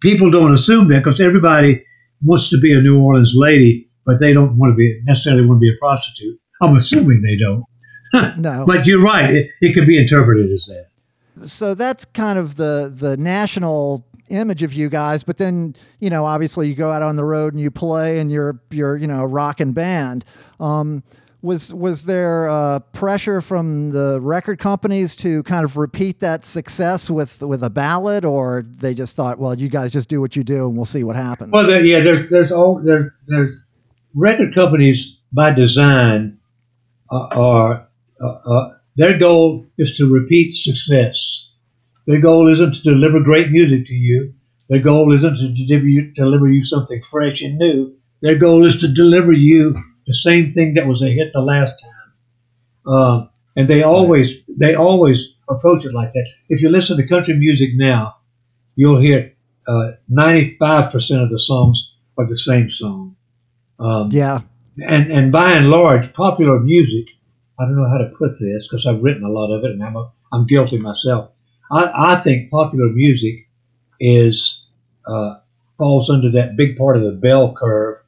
[0.00, 1.84] people don't assume that because everybody
[2.22, 5.58] wants to be a New Orleans lady, but they don't want to be necessarily want
[5.58, 6.38] to be a prostitute.
[6.62, 8.38] I'm assuming they don't.
[8.38, 9.32] no, but you're right.
[9.32, 10.88] It, it could be interpreted as that.
[11.46, 16.24] So that's kind of the the national image of you guys but then you know
[16.24, 19.20] obviously you go out on the road and you play and you're you're you know
[19.20, 20.24] a rock and band
[20.58, 21.04] um,
[21.42, 27.08] was was there uh, pressure from the record companies to kind of repeat that success
[27.10, 30.42] with with a ballad, or they just thought, well, you guys just do what you
[30.42, 31.52] do, and we'll see what happens?
[31.52, 33.54] Well, there, yeah, there's there's all there, there's
[34.14, 36.38] record companies by design
[37.10, 37.88] uh, are
[38.20, 41.52] uh, uh, their goal is to repeat success.
[42.06, 44.32] Their goal isn't to deliver great music to you.
[44.68, 47.96] Their goal isn't to deliver you, deliver you something fresh and new.
[48.22, 49.76] Their goal is to deliver you
[50.06, 52.12] the same thing that was a hit the last time.
[52.86, 53.26] Uh,
[53.56, 56.28] and they always they always approach it like that.
[56.48, 58.16] If you listen to country music now,
[58.76, 59.34] you'll hear
[59.66, 63.16] uh, ninety five percent of the songs are the same song.
[63.78, 64.40] Um, yeah.
[64.78, 67.08] And and by and large, popular music.
[67.58, 69.82] I don't know how to put this because I've written a lot of it, and
[69.82, 71.30] I'm a, I'm guilty myself.
[71.70, 73.48] I, I think popular music
[73.98, 74.66] is
[75.06, 75.36] uh,
[75.78, 77.98] falls under that big part of the bell curve.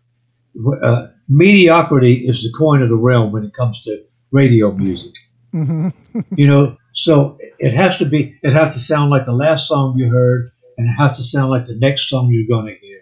[0.82, 5.12] Uh, mediocrity is the coin of the realm when it comes to radio music.
[5.55, 5.89] Mm-hmm.
[6.37, 9.97] you know, so it has to be, it has to sound like the last song
[9.97, 13.01] you heard, and it has to sound like the next song you're going to hear.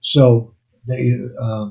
[0.00, 0.54] So
[0.86, 1.70] they uh,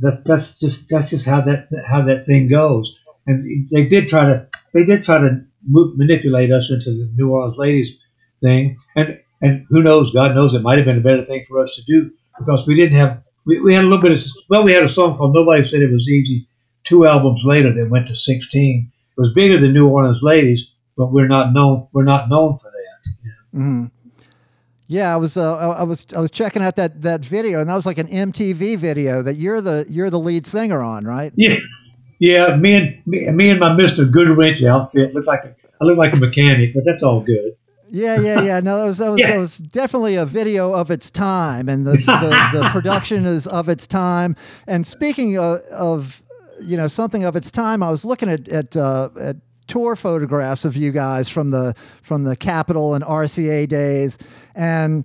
[0.00, 2.98] that that's just that's just how that how that thing goes.
[3.26, 7.30] And they did try to they did try to move, manipulate us into the New
[7.30, 7.98] Orleans ladies
[8.42, 8.78] thing.
[8.96, 10.12] And and who knows?
[10.12, 12.76] God knows it might have been a better thing for us to do because we
[12.76, 15.34] didn't have we, we had a little bit of well we had a song called
[15.34, 16.48] Nobody Said It Was Easy.
[16.84, 18.92] Two albums later, they went to 16.
[19.16, 22.70] It was bigger than New Orleans ladies, but we're not known we're not known for
[22.70, 23.58] that.
[23.58, 23.84] Mm-hmm.
[24.86, 27.74] Yeah, I was uh, I was I was checking out that that video, and that
[27.74, 31.32] was like an MTV video that you're the you're the lead singer on, right?
[31.36, 31.56] Yeah,
[32.18, 32.56] yeah.
[32.56, 36.12] Me and me, me and my Mister Goodwrench outfit look like a, I look like
[36.12, 37.56] a mechanic, but that's all good.
[37.94, 38.60] Yeah, yeah, yeah.
[38.60, 39.30] No, that was that was, yeah.
[39.30, 43.68] that was definitely a video of its time, and the, the, the production is of
[43.68, 44.34] its time.
[44.66, 46.22] And speaking of, of,
[46.60, 49.36] you know something of its time, I was looking at at, uh, at
[49.68, 54.18] tour photographs of you guys from the from the Capitol and RCA days,
[54.56, 55.04] and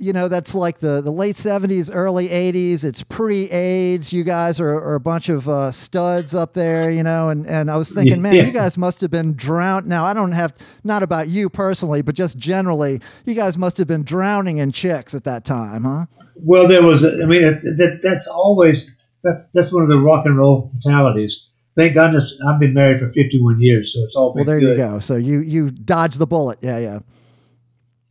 [0.00, 4.74] you know that's like the the late 70s early 80s it's pre-aids you guys are,
[4.74, 8.22] are a bunch of uh, studs up there you know and, and i was thinking
[8.22, 8.44] man yeah.
[8.44, 12.14] you guys must have been drowned now i don't have not about you personally but
[12.14, 16.66] just generally you guys must have been drowning in chicks at that time huh well
[16.66, 20.70] there was i mean that, that's always that's that's one of the rock and roll
[20.82, 24.44] fatalities thank goodness I've been married for 51 years, so it's all well.
[24.44, 24.76] There good.
[24.76, 24.98] you go.
[24.98, 26.58] So you you dodged the bullet.
[26.62, 26.98] Yeah, yeah.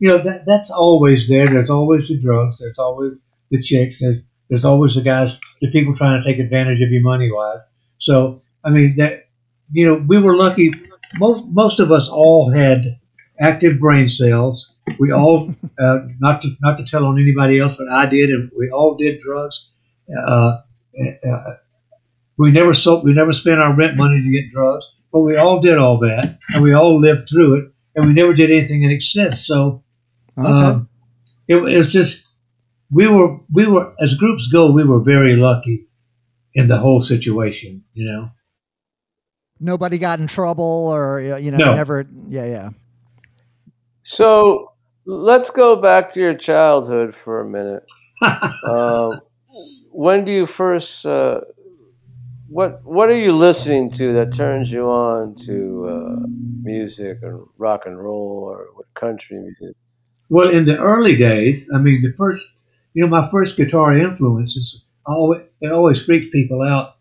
[0.00, 1.46] You know that that's always there.
[1.46, 2.58] There's always the drugs.
[2.58, 3.18] There's always
[3.50, 4.00] the chicks.
[4.00, 7.60] There's there's always the guys, the people trying to take advantage of you money wise.
[7.98, 9.28] So I mean that
[9.70, 10.72] you know we were lucky.
[11.18, 12.98] Most most of us all had
[13.38, 14.72] active brain cells.
[14.98, 18.50] We all uh, not to not to tell on anybody else, but I did, and
[18.56, 19.68] we all did drugs.
[20.10, 20.62] Uh,
[21.30, 21.54] uh,
[22.38, 25.60] we never sold, we never spent our rent money to get drugs, but we all
[25.60, 28.90] did all that, and we all lived through it, and we never did anything in
[28.90, 29.46] excess.
[29.46, 29.84] So
[30.38, 30.48] okay.
[30.48, 30.88] um,
[31.48, 32.30] it, it was just
[32.90, 35.86] we were we were as groups go, we were very lucky
[36.54, 37.84] in the whole situation.
[37.94, 38.30] You know,
[39.58, 41.74] nobody got in trouble, or you know, no.
[41.74, 42.06] never.
[42.28, 42.70] Yeah, yeah.
[44.02, 44.72] So
[45.04, 47.84] let's go back to your childhood for a minute.
[48.68, 49.20] um,
[49.90, 51.40] when do you first uh,
[52.48, 56.26] what what are you listening to that turns you on to uh,
[56.62, 59.76] music or rock and roll or what country music?
[60.30, 62.50] Well, in the early days, I mean, the first,
[62.94, 66.96] you know, my first guitar influences always it always freaks people out.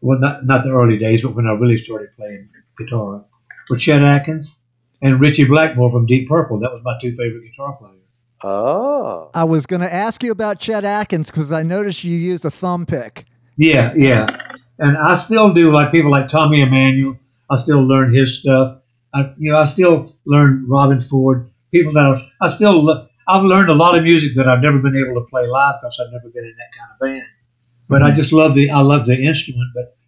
[0.00, 2.48] Well, not not the early days, but when I really started playing
[2.78, 3.24] guitar,
[3.68, 4.56] were Chet Atkins
[5.02, 6.60] and Ritchie Blackmore from Deep Purple.
[6.60, 7.94] That was my two favorite guitar players.
[8.42, 12.44] Oh, I was going to ask you about Chet Atkins because I noticed you used
[12.44, 13.26] a thumb pick.
[13.56, 17.16] Yeah, yeah and I still do like people like Tommy Emmanuel.
[17.50, 18.78] I still learn his stuff.
[19.12, 21.50] I, you know, I still learn Robben Ford.
[21.72, 24.96] People that are, I still, I've learned a lot of music that I've never been
[24.96, 27.28] able to play live because I've never been in that kind of band.
[27.88, 28.12] But mm-hmm.
[28.12, 29.70] I just love the, I love the instrument.
[29.74, 29.98] But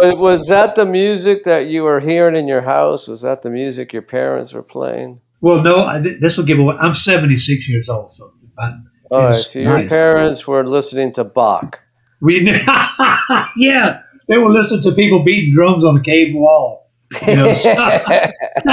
[0.00, 3.06] but was that the music that you were hearing in your house?
[3.06, 5.20] Was that the music your parents were playing?
[5.42, 5.84] Well, no.
[5.84, 6.76] I, this will give away.
[6.80, 8.32] I'm 76 years old, so.
[8.58, 8.78] I,
[9.10, 9.90] oh, right, so your nice.
[9.90, 11.80] parents were listening to Bach.
[12.22, 12.40] We
[13.56, 16.79] yeah, they were listening to people beating drums on the cave wall.
[17.26, 17.48] You know,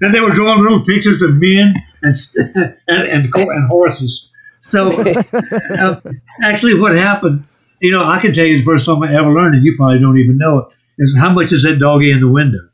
[0.00, 2.16] and they were drawing little pictures of men and
[2.88, 4.30] and and, and horses.
[4.62, 6.00] So uh,
[6.42, 7.44] actually, what happened?
[7.80, 9.98] You know, I can tell you the first song I ever learned, and you probably
[10.00, 10.68] don't even know it.
[10.98, 12.68] Is how much is that doggy in the window?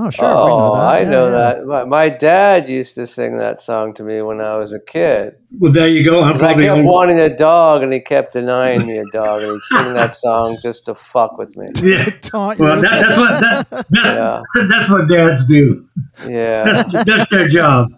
[0.00, 0.26] Oh, sure.
[0.26, 1.66] Oh, know I know yeah, that.
[1.66, 5.34] My, my, dad used to sing that song to me when I was a kid.
[5.58, 6.22] Well, there you go.
[6.22, 6.84] i kept old.
[6.84, 10.58] wanting a dog, and he kept denying me a dog, and he'd sing that song
[10.62, 11.70] just to fuck with me.
[11.82, 12.10] Yeah.
[12.32, 14.42] well, that, that's what that, that, yeah.
[14.68, 15.88] that's what dads do.
[16.28, 17.90] Yeah, that's, that's their job.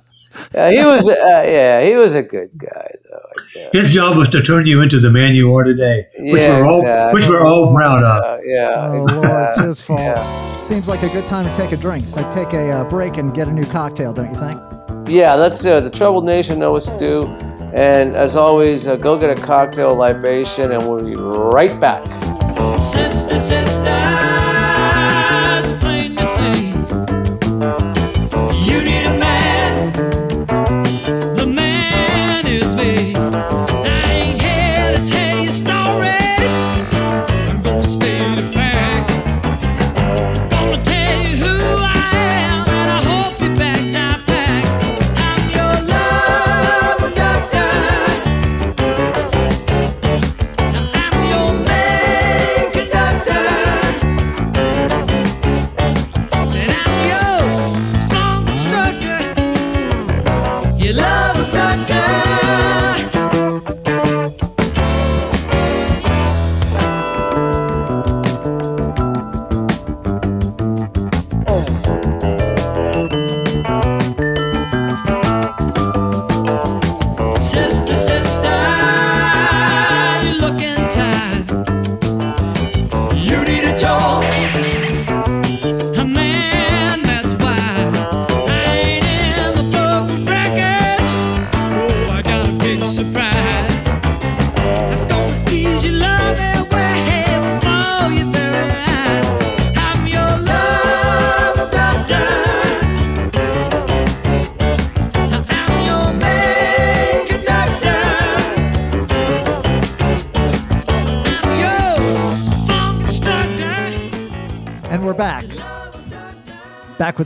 [0.54, 1.08] Yeah, he was.
[1.08, 1.14] Uh,
[1.46, 3.70] yeah, he was a good guy, though.
[3.72, 6.66] His job was to turn you into the man you are today, which yeah, we're
[6.66, 7.20] all, exactly.
[7.20, 8.40] which we're all proud of.
[8.44, 8.90] yeah.
[8.90, 9.28] Oh exactly.
[9.28, 10.00] Lord, it's his fault.
[10.00, 10.58] Yeah.
[10.58, 13.34] Seems like a good time to take a drink, like take a uh, break and
[13.34, 14.60] get a new cocktail, don't you think?
[15.08, 15.64] Yeah, let's.
[15.64, 17.26] Uh, the Troubled Nation know what to do,
[17.74, 22.06] and as always, uh, go get a cocktail libation, and we'll be right back.
[22.78, 23.69] Sister, sister.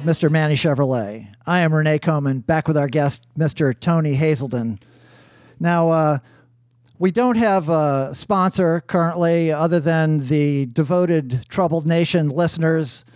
[0.04, 0.30] Mr.
[0.30, 1.34] Manny Chevrolet.
[1.46, 3.78] I am Renee Coman, back with our guest, Mr.
[3.78, 4.78] Tony Haselden.
[5.58, 6.18] Now, uh,
[6.98, 13.06] we don't have a sponsor currently other than the devoted Troubled Nation listeners.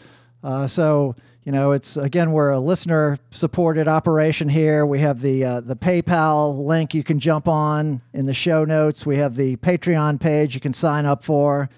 [0.43, 1.15] Uh, so,
[1.45, 4.87] you know, it's again, we're a listener supported operation here.
[4.87, 9.05] We have the, uh, the PayPal link you can jump on in the show notes.
[9.05, 11.69] We have the Patreon page you can sign up for.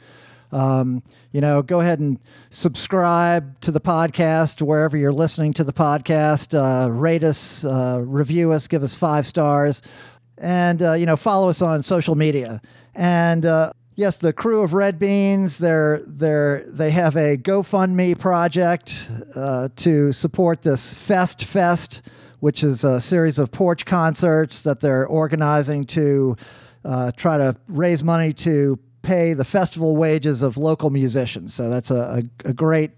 [0.52, 2.18] Um, you know, go ahead and
[2.50, 6.54] subscribe to the podcast wherever you're listening to the podcast.
[6.58, 9.82] Uh, rate us, uh, review us, give us five stars,
[10.38, 12.60] and uh, you know, follow us on social media.
[12.94, 19.08] And uh, yes, the Krewe of Red Beans, they're they're they have a GoFundMe project
[19.36, 22.02] uh, to support this Fest Fest,
[22.40, 26.36] which is a series of porch concerts that they're organizing to
[26.84, 31.54] uh, try to raise money to pay the festival wages of local musicians.
[31.54, 32.92] So that's a, a, a great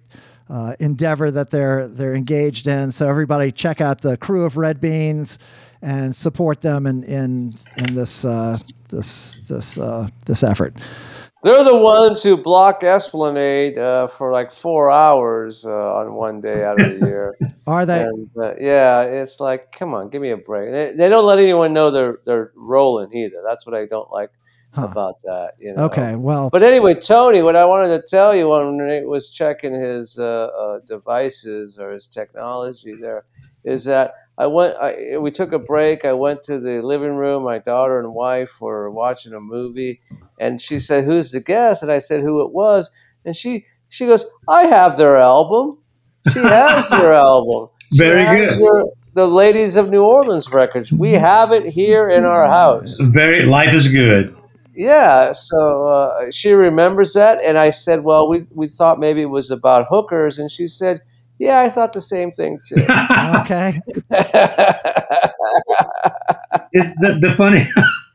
[0.48, 2.92] uh, endeavor that they're they're engaged in.
[2.92, 5.38] So everybody check out the Krewe of Red Beans
[5.80, 10.76] and support them in in, in this uh, this this uh, this effort.
[11.44, 16.62] They're the ones who block Esplanade uh, for like four hours uh, on one day
[16.62, 17.36] out of the year.
[17.66, 18.02] Are they?
[18.02, 20.70] And, uh, yeah, it's like, come on, give me a break.
[20.70, 23.42] They, they don't let anyone know they're they're rolling either.
[23.44, 24.30] That's what I don't like
[24.72, 24.84] Huh.
[24.84, 25.52] about that.
[25.58, 25.84] You know?
[25.84, 29.74] Okay, well, But anyway, Tony, what I wanted to tell you when Nate was checking
[29.74, 33.24] his uh, uh, devices or his technology there
[33.64, 34.76] is that I went.
[34.76, 36.06] I, we took a break.
[36.06, 37.44] I went to the living room.
[37.44, 40.00] My daughter and wife were watching a movie,
[40.40, 42.90] and she said, "Who's the guest?" And I said, "Who it was."
[43.26, 45.78] And she she goes, "I have their album."
[46.32, 47.68] She has their album.
[47.92, 48.86] Very good.
[49.12, 50.90] the Ladies of New Orleans records.
[50.90, 52.98] We have it here in our house.
[53.12, 54.34] Very life is good.
[54.74, 59.26] Yeah, so uh, she remembers that, and I said, "Well, we we thought maybe it
[59.30, 61.00] was about hookers," and she said,
[61.38, 62.84] "Yeah, I thought the same thing too."
[63.40, 63.80] okay,
[66.72, 67.68] It, the, the funny,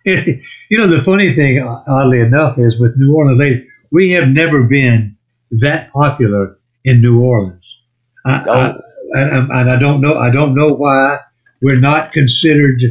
[0.70, 4.64] you know, the funny thing, oddly enough, is with New Orleans ladies, we have never
[4.64, 5.16] been
[5.52, 7.82] that popular in New Orleans.
[8.26, 8.82] I, I, Oh.
[9.14, 11.20] and, and I don't know, I don't know why
[11.62, 12.82] we're not considered.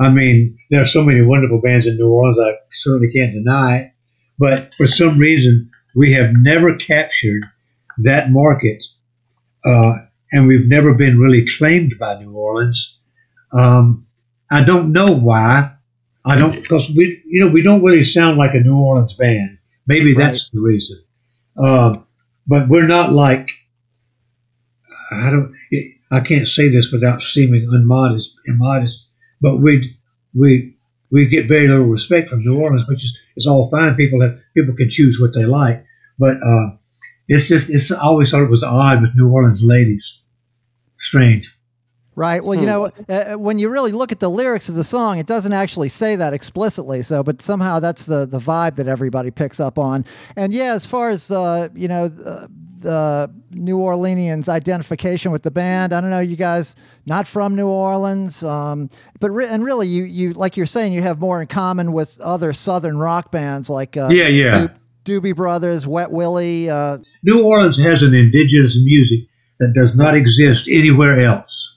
[0.00, 2.38] I mean, there are so many wonderful bands in New Orleans.
[2.38, 3.92] I certainly can't deny it,
[4.38, 7.42] but for some reason, we have never captured
[7.98, 8.82] that market,
[9.64, 9.94] uh,
[10.32, 12.98] and we've never been really claimed by New Orleans.
[13.52, 14.06] Um,
[14.50, 15.72] I don't know why.
[16.24, 19.58] I don't because we, you know, we don't really sound like a New Orleans band.
[19.86, 21.02] Maybe that's the reason.
[21.56, 22.06] Um,
[22.46, 23.50] but we're not like
[25.10, 25.54] I don't.
[26.10, 29.07] I can't say this without seeming unmodest, immodest.
[29.40, 29.96] But we
[30.34, 30.76] we
[31.10, 33.94] we get very little respect from New Orleans, which is it's all fine.
[33.94, 35.84] People have people can choose what they like,
[36.18, 36.76] but uh,
[37.28, 40.20] it's just it's I always thought it was odd with New Orleans ladies.
[40.96, 41.57] Strange.
[42.18, 42.42] Right.
[42.44, 42.66] Well, you Hmm.
[42.66, 45.88] know, uh, when you really look at the lyrics of the song, it doesn't actually
[45.88, 47.02] say that explicitly.
[47.02, 50.04] So, but somehow that's the the vibe that everybody picks up on.
[50.36, 52.46] And yeah, as far as uh, you know, uh,
[52.80, 57.66] the New Orleanians' identification with the band, I don't know, you guys not from New
[57.66, 58.88] Orleans, um,
[59.20, 62.20] but re- and really, you you like you're saying, you have more in common with
[62.20, 64.68] other Southern rock bands like uh, Yeah, yeah.
[65.04, 66.68] Doo- Doobie Brothers, Wet Willie.
[66.70, 69.20] Uh, New Orleans has an indigenous music
[69.58, 71.67] that does not exist anywhere else.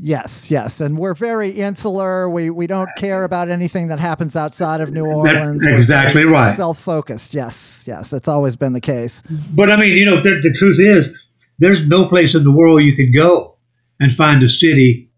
[0.00, 2.30] Yes, yes, and we're very insular.
[2.30, 5.64] We we don't care about anything that happens outside of New Orleans.
[5.64, 6.54] We're exactly right.
[6.54, 7.34] Self-focused.
[7.34, 9.24] Yes, yes, that's always been the case.
[9.52, 11.12] But I mean, you know, the, the truth is,
[11.58, 13.56] there's no place in the world you can go
[13.98, 15.10] and find a city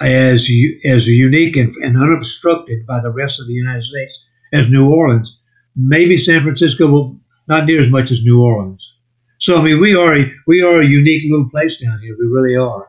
[0.00, 0.48] as
[0.86, 4.18] as unique and, and unobstructed by the rest of the United States
[4.54, 5.42] as New Orleans.
[5.76, 8.94] Maybe San Francisco will not near as much as New Orleans.
[9.38, 12.16] So I mean, we are a, we are a unique little place down here.
[12.18, 12.88] We really are.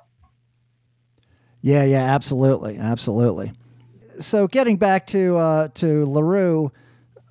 [1.64, 3.54] Yeah, yeah, absolutely, absolutely.
[4.20, 6.72] So getting back to uh, to LeRoux,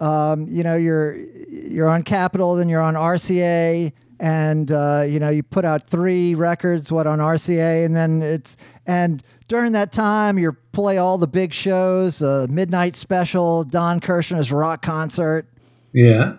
[0.01, 5.29] um, you know, you're you're on Capitol, then you're on RCA, and uh, you know
[5.29, 8.57] you put out three records, what on RCA, and then it's
[8.87, 14.51] and during that time you play all the big shows, uh, Midnight Special, Don Kirshner's
[14.51, 15.47] rock concert,
[15.93, 16.37] Yeah.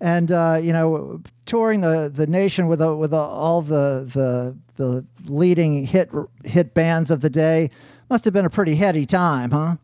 [0.00, 5.86] And uh, you know touring the, the nation with with all the the the leading
[5.86, 6.10] hit
[6.44, 7.70] hit bands of the day
[8.10, 9.76] must have been a pretty heady time, huh?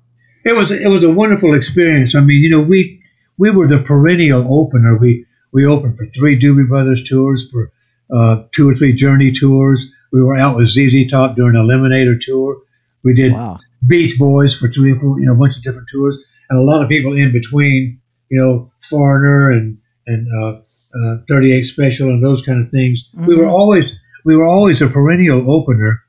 [0.44, 2.14] It was it was a wonderful experience.
[2.14, 3.02] I mean, you know, we
[3.38, 4.96] we were the perennial opener.
[4.96, 7.72] We we opened for three Doobie Brothers tours, for
[8.14, 9.84] uh, two or three Journey tours.
[10.12, 12.58] We were out with ZZ Top doing an Eliminator tour.
[13.02, 13.58] We did Wow.
[13.86, 16.16] Beach Boys for three or four, you know, a bunch of different tours,
[16.48, 18.00] and a lot of people in between,
[18.30, 20.60] you know, Foreigner and and uh,
[20.98, 23.04] uh, 38 Special and those kind of things.
[23.26, 23.52] We were Mhm.
[23.52, 23.92] always
[24.24, 26.00] we were always a perennial opener.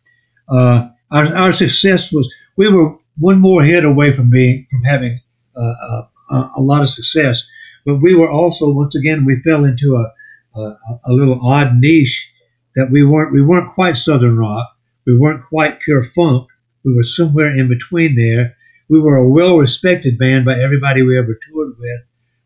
[0.48, 5.20] Uh, our, our success was we were one more hit away from being from having
[5.58, 7.44] uh, a, a lot of success,
[7.86, 10.62] but we were also once again we fell into a, a,
[11.06, 12.28] a little odd niche
[12.76, 14.68] that we weren't we weren't quite southern rock,
[15.08, 16.48] we weren't quite pure funk,
[16.84, 18.56] we were somewhere in between there.
[18.88, 22.02] We were a well respected band by everybody we ever toured with,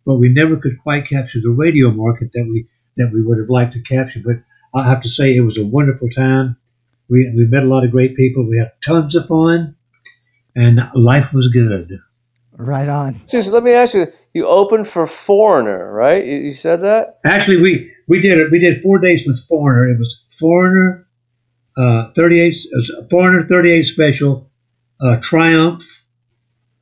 [0.10, 3.52] but we never could quite capture the radio market that we that we would have
[3.52, 4.20] liked to capture.
[4.26, 4.38] But
[4.74, 6.58] I have to say it was a wonderful time.
[7.12, 8.44] We we met a lot of great people.
[8.44, 9.76] We had tons of fun,
[10.56, 12.00] and life was good.
[12.54, 13.22] Right on.
[13.28, 16.26] So let me ask you: You opened for Foreigner, right?
[16.26, 17.20] You, you said that.
[17.24, 18.50] Actually, we we did it.
[18.50, 19.92] We did four days with Foreigner.
[19.94, 21.08] It was Foreigner,
[21.78, 24.50] uh, 38, uh, 438 special,
[25.00, 25.84] uh, Triumph,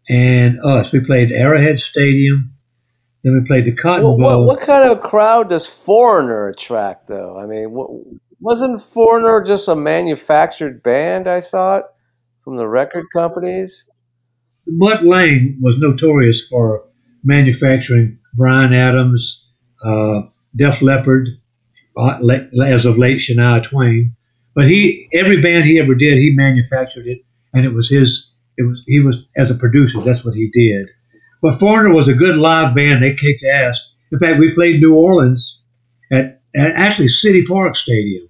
[0.08, 0.94] and us.
[0.94, 2.54] We played Arrowhead Stadium.
[3.24, 4.46] Then we played the Cotton Well, Bowl.
[4.46, 7.38] what, what kind of crowd does Foreigner attract, though?
[7.40, 7.90] I mean, what,
[8.40, 11.28] wasn't Foreigner just a manufactured band?
[11.28, 11.84] I thought
[12.44, 13.90] from the record companies.
[14.68, 16.84] Mutt Lange was notorious for
[17.24, 19.44] manufacturing Bryan Adams,
[19.84, 20.22] uh,
[20.56, 21.28] Def Leppard,
[21.98, 22.20] uh,
[22.64, 24.16] as of late Shania Twain.
[24.56, 27.20] But he, every band he ever did, he manufactured it,
[27.54, 28.32] and it was his.
[28.58, 30.02] It was he was as a producer.
[30.02, 30.90] That's what he did.
[31.42, 33.04] But Foreigner was a good live band.
[33.04, 33.80] They kicked ass.
[34.12, 35.62] In fact, we played New Orleans
[36.12, 38.28] at, at actually City Park Stadium.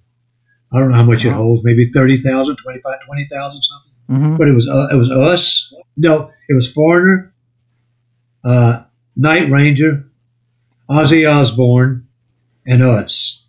[0.72, 3.92] I don't know how much it holds, maybe 30,000, 25, 20,000 something.
[4.08, 5.72] hmm But it was uh, it was us.
[5.96, 7.32] No, it was Foreigner,
[8.44, 8.82] uh,
[9.16, 10.06] Night Ranger,
[10.90, 12.06] Ozzy Osbourne,
[12.66, 13.44] and us.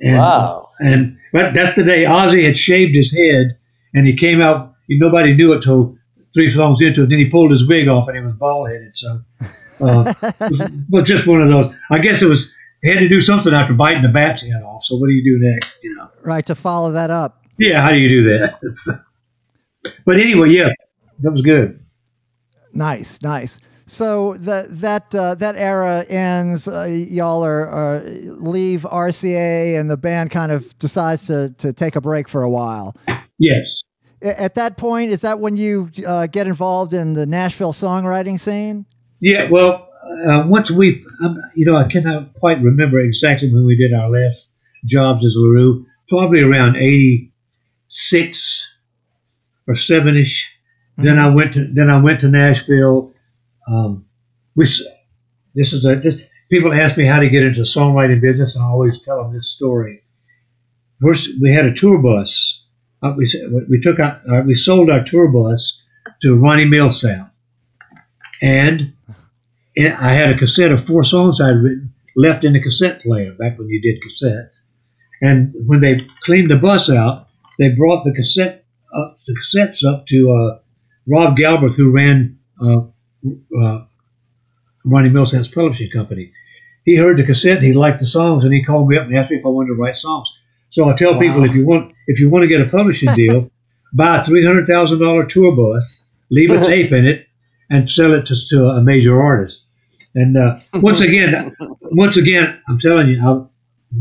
[0.00, 0.68] And, Wow.
[0.80, 3.58] And but that's the day Ozzy had shaved his head,
[3.94, 4.74] and he came out.
[4.88, 5.97] Nobody knew it till
[6.34, 7.08] three songs into it.
[7.08, 8.96] Then he pulled his wig off, and he was bald headed.
[8.96, 9.20] So,
[9.80, 10.14] uh,
[10.88, 11.74] but just one of those.
[11.90, 12.52] I guess it was.
[12.82, 14.84] He had to do something after biting the bat's head off.
[14.84, 15.78] So what do you do next?
[15.82, 16.10] You know.
[16.22, 17.42] Right to follow that up.
[17.58, 19.04] Yeah, how do you do that?
[20.04, 20.68] but anyway, yeah,
[21.20, 21.84] that was good.
[22.72, 23.58] Nice, nice.
[23.88, 26.68] So that that uh, that era ends.
[26.68, 31.96] Uh, y'all are, are leave RCA, and the band kind of decides to to take
[31.96, 32.94] a break for a while.
[33.38, 33.82] Yes.
[34.20, 38.84] At that point, is that when you uh, get involved in the Nashville songwriting scene?
[39.20, 39.48] Yeah.
[39.48, 39.88] Well,
[40.28, 44.10] uh, once we, um, you know, I cannot quite remember exactly when we did our
[44.10, 44.46] last
[44.84, 45.84] jobs as LeRoux.
[46.08, 48.74] Probably around '86
[49.66, 50.50] or seven ish.
[50.96, 53.12] Then I went to then I went to Nashville.
[53.68, 54.06] Um,
[54.56, 54.64] we
[55.54, 58.64] this is a this, people ask me how to get into the songwriting business, and
[58.64, 60.02] I always tell them this story.
[61.00, 62.57] First, we had a tour bus.
[63.02, 63.30] Uh, we
[63.70, 65.82] we took out uh, we sold our tour bus
[66.22, 67.30] to Ronnie Milsap,
[68.42, 68.92] and
[69.74, 73.32] it, I had a cassette of four songs I'd written left in the cassette player
[73.32, 74.60] back when you did cassettes.
[75.22, 77.28] And when they cleaned the bus out,
[77.58, 80.58] they brought the cassette up, the cassettes up to uh,
[81.06, 82.80] Rob Galbraith, who ran uh,
[83.62, 83.84] uh,
[84.84, 86.32] Ronnie Milsap's publishing company.
[86.84, 89.30] He heard the cassette, he liked the songs, and he called me up and asked
[89.30, 90.28] me if I wanted to write songs.
[90.78, 91.18] So I tell Wow.
[91.18, 93.50] people if you want if you want to get a publishing deal,
[93.92, 95.82] buy a three hundred thousand dollar tour bus,
[96.30, 97.26] leave a tape in it,
[97.68, 99.64] and sell it to, to a major artist.
[100.14, 101.52] And uh, once again,
[101.82, 103.44] once again, I'm telling you, I,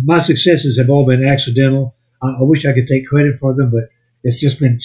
[0.03, 1.95] my successes have all been accidental.
[2.21, 3.85] I, I wish I could take credit for them, but
[4.23, 4.79] it's just been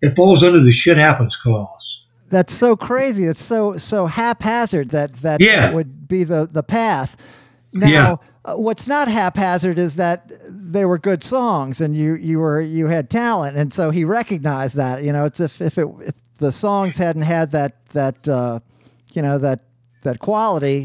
[0.00, 1.68] it falls under the shit happens clause.
[2.30, 3.26] That's so crazy.
[3.26, 5.60] It's so so haphazard that that, Yeah.
[5.60, 7.18] that would be the the path.
[7.74, 8.16] Now, Yeah.
[8.44, 12.88] Uh, what's not haphazard is that they were good songs and you you were you
[12.88, 15.02] had talent, and so he recognized that.
[15.02, 18.60] You know, it's if if it if the songs hadn't had that that uh,
[19.12, 19.60] you know that
[20.02, 20.82] that quality,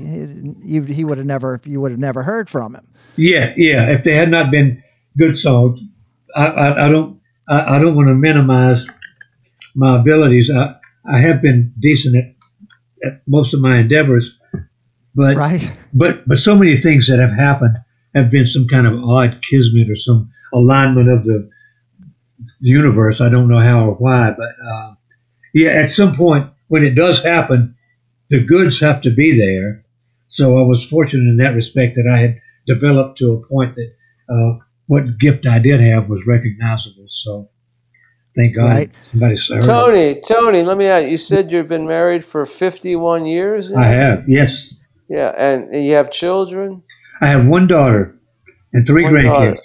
[0.64, 2.88] you he would have never you would have never heard from him.
[3.18, 3.90] Yeah, yeah.
[3.90, 4.82] If they had not been
[5.18, 5.80] good songs,
[6.36, 8.86] I, I, I don't I, I don't want to minimize
[9.76, 10.50] my abilities.
[10.50, 12.36] I, I have been decent at,
[13.06, 14.34] at most of my endeavors,
[15.16, 15.78] but Right.
[15.94, 17.76] but but so many things that have happened
[18.16, 21.50] have been some kind of odd kismet or some alignment of the
[22.60, 23.22] universe.
[23.22, 24.94] I don't know how or why, but uh,
[25.54, 27.76] yeah, at some point when it does happen,
[28.30, 29.84] the goods have to be there.
[30.30, 33.94] So I was fortunate in that respect that I had developed to a point that
[34.34, 37.08] uh, what gift I did have was recognizable.
[37.10, 37.50] So
[38.36, 38.96] thank God Right.
[39.12, 39.64] somebody heard.
[39.64, 41.10] Tony, Tony, let me ask.
[41.10, 43.72] You said you've been married for fifty-one years.
[43.72, 43.80] now?
[43.82, 44.76] I have, yes.
[45.10, 46.84] Yeah, and you have children.
[47.22, 48.16] I have one daughter
[48.74, 49.54] and three One daughter.
[49.54, 49.62] grandkids.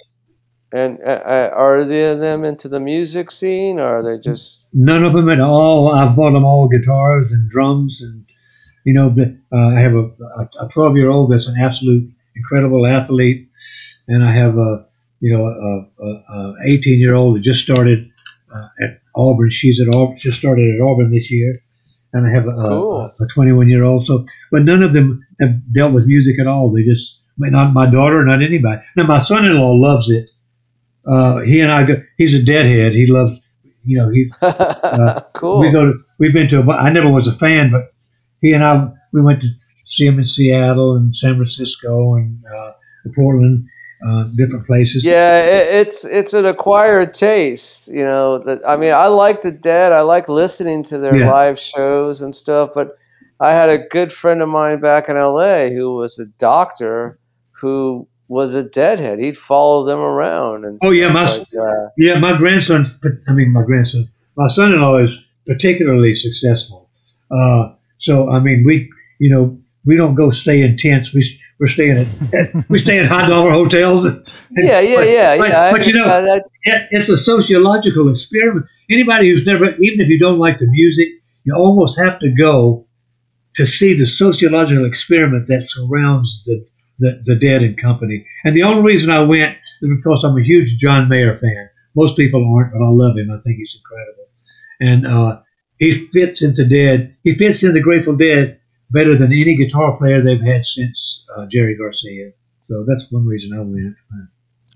[0.73, 4.65] And uh, are they them into the music scene, or are they just?
[4.73, 5.93] None of them at all.
[5.93, 8.25] I've bought them all guitars and drums, and
[8.83, 9.15] you know,
[9.53, 10.09] uh, I have a
[10.59, 13.49] a twelve year old that's an absolute incredible athlete,
[14.07, 14.87] and I have a
[15.25, 18.09] you know, a, a, a 18 year old that just started
[18.53, 19.49] uh, at Auburn.
[19.49, 21.61] She's at Auburn, just started at Auburn this year,
[22.15, 23.11] and I have a, Cool.
[23.19, 24.05] a, a 21 year old.
[24.07, 26.71] So, but none of them have dealt with music at all.
[26.71, 28.81] They just, not my daughter, not anybody.
[28.95, 30.29] Now, my son-in-law loves it.
[31.05, 32.01] Uh, he and I go.
[32.17, 32.93] He's a deadhead.
[32.93, 33.39] He loves,
[33.83, 34.31] you know, he
[35.35, 35.59] cool.
[35.59, 37.93] we go to we've been to a I never was a fan, but
[38.41, 39.47] he and I we went to
[39.85, 42.71] see him in Seattle and San Francisco and uh,
[43.15, 43.67] Portland,
[44.05, 45.03] uh, different places.
[45.03, 48.39] Yeah, it, it's it's an acquired taste, you know.
[48.39, 49.91] That I mean, I like the Dead.
[49.91, 51.31] I like listening to their Yeah.
[51.31, 52.71] live shows and stuff.
[52.73, 52.97] But
[53.39, 55.73] I had a good friend of mine back in L.A.
[55.73, 57.19] who was a doctor
[57.51, 59.19] who was a Deadhead.
[59.19, 61.47] He'd follow them around and Oh, yeah, my- like.
[61.97, 62.97] Yeah, my grandson.
[63.27, 64.09] I mean, my grandson.
[64.35, 65.17] My son-in-law is
[65.47, 66.89] particularly successful.
[67.31, 68.89] Uh, so I mean, we
[69.19, 71.13] you know we don't go stay in tents.
[71.13, 74.05] We we're staying at we stay in high dollar hotels.
[74.05, 74.25] And-
[74.57, 75.61] Yeah, yeah, but- yeah, but- yeah.
[75.63, 76.43] I but you know, that.
[76.91, 78.65] it's a sociological experiment.
[78.89, 81.07] Anybody who's never, even if you don't like the music,
[81.43, 82.85] you almost have to go
[83.55, 86.65] to see the sociological experiment that surrounds the,
[86.99, 88.25] the, the Dead and Company.
[88.43, 91.69] And the only reason I went is because I'm a huge John Mayer fan.
[91.95, 93.31] Most people aren't, but I love him.
[93.31, 94.25] I think he's incredible.
[94.81, 95.41] And uh,
[95.79, 97.15] he fits into Dead.
[97.23, 98.59] He fits in the Grateful Dead
[98.95, 102.31] better than any guitar player they've had since uh, Jerry Garcia.
[102.69, 103.95] So that's one reason I went.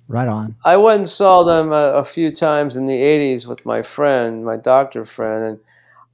[0.07, 0.55] Right on.
[0.65, 4.43] I went and saw them a, a few times in the '80s with my friend,
[4.45, 5.59] my doctor friend, and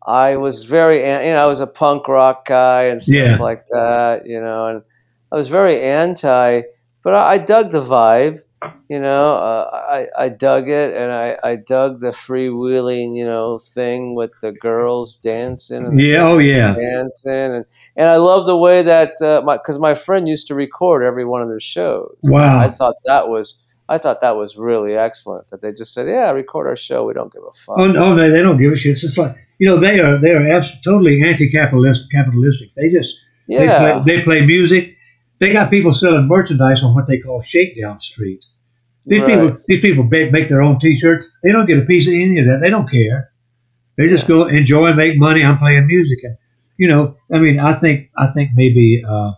[0.06, 3.38] I was very, an- you know, I was a punk rock guy and stuff Yeah.
[3.38, 4.82] like that, you know, and
[5.32, 6.62] I was very anti,
[7.04, 8.40] but I, I dug the vibe,
[8.90, 9.70] you know, uh,
[10.18, 14.52] I I dug it, and I I dug the freewheeling, you know, thing with the
[14.52, 16.74] girls dancing and Yeah, oh, yeah.
[16.74, 20.56] dancing, and and I love the way that uh, my because my friend used to
[20.56, 22.16] record every one of their shows.
[22.24, 22.60] Wow.
[22.60, 26.32] I thought that was I thought that was really excellent that they just said, "Yeah,
[26.32, 27.06] record our show.
[27.06, 28.94] We don't give a fuck." Oh no, they, they don't give a shit.
[28.94, 32.70] It's just like you know they are they are abs- totally anti-capitalist capitalistic.
[32.76, 33.14] They just
[33.48, 34.92] yeah, they play they play music.
[35.40, 38.44] They got people selling merchandise on what they call shakedown street.
[39.08, 39.30] These Right.
[39.40, 41.30] people these people make their own T-shirts.
[41.44, 42.60] They don't get a piece of any of that.
[42.62, 43.30] They don't care.
[43.98, 44.36] They just Yeah.
[44.36, 45.44] go enjoy, make money.
[45.44, 46.36] I'm playing music, and
[46.78, 49.32] you know, I mean, I think I think maybe uh,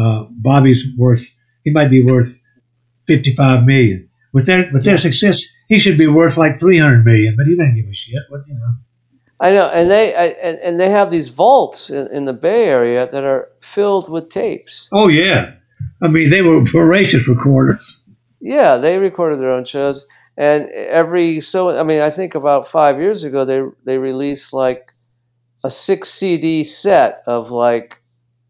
[0.00, 1.24] uh, Bobby's worth.
[1.64, 2.36] He might be worth
[3.06, 4.08] fifty-five million.
[4.32, 7.34] With their with their success, he should be worth like three hundred million.
[7.36, 8.22] But he doesn't give a shit.
[8.30, 8.74] What you know?
[9.40, 12.64] I know, and they I, and, and they have these vaults in, in the Bay
[12.66, 14.88] Area that are filled with tapes.
[14.92, 15.52] Oh yeah,
[16.00, 18.00] I mean they were voracious recorders.
[18.44, 20.04] Yeah, they recorded their own shows,
[20.36, 24.92] and every so I mean, I think about five years ago they they released like
[25.64, 28.02] a six CD set of like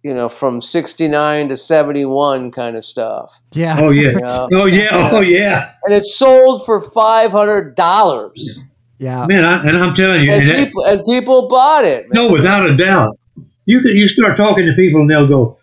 [0.03, 3.77] you know from sixty nine to seventy one kind of stuff, Yeah.
[3.79, 4.47] Oh yeah, Yeah.
[4.53, 5.73] oh yeah, oh yeah.
[5.85, 8.61] and it sold for five hundred dollars,
[8.99, 9.27] yeah.
[9.27, 12.07] Man, I, and I'm telling you, and and that- people and people bought it.
[12.09, 12.25] man.
[12.29, 13.19] no, without a doubt,
[13.67, 15.59] you could you start talking to people and they'll go,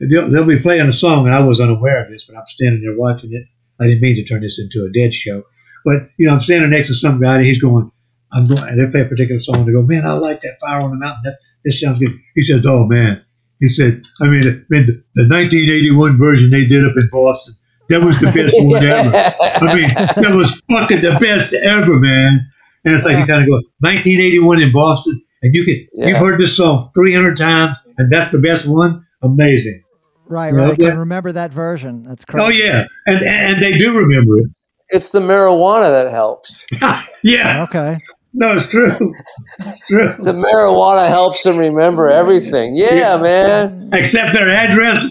[0.00, 2.80] they'll, they'll be playing a song, and I was unaware of this, but I'm standing
[2.80, 3.44] there watching it.
[3.80, 5.42] I didn't mean to turn this into a dead show,
[5.84, 7.90] but you know, I'm standing next to some guy and he's going,
[8.32, 10.58] I'm going, and they play a particular song, and they go, man, I like that
[10.60, 11.22] Fire on the Mountain.
[11.24, 12.16] That this sounds good.
[12.34, 13.24] He says, oh man,
[13.60, 17.54] he said, I mean, the, the, the 1981 version they did up in Boston,
[17.90, 19.16] that was the best one ever.
[19.64, 22.50] I mean, that was fucking the best ever, man.
[22.84, 26.08] And it's like you kind of go 1981 in Boston, and you can Yeah.
[26.08, 29.06] you've heard this song 300 times, and that's the best one.
[29.22, 29.83] Amazing.
[30.26, 30.72] Right, Yeah, right.
[30.72, 32.02] I can remember that version.
[32.04, 32.46] That's oh, crazy.
[32.46, 34.46] Oh yeah, and and they do remember it.
[34.88, 36.66] it's the marijuana that helps.
[37.22, 37.98] yeah, Okay.
[38.32, 39.12] no, it's true.
[39.60, 40.14] It's true.
[40.20, 42.74] The marijuana helps them remember everything.
[42.76, 43.16] Yeah, Yeah.
[43.18, 43.90] man.
[43.92, 45.06] Except their address.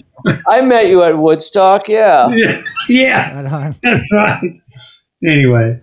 [0.47, 1.87] I met you at Woodstock.
[1.87, 2.33] Yeah.
[2.35, 4.41] Yeah, yeah, that's right.
[5.25, 5.79] Anyway,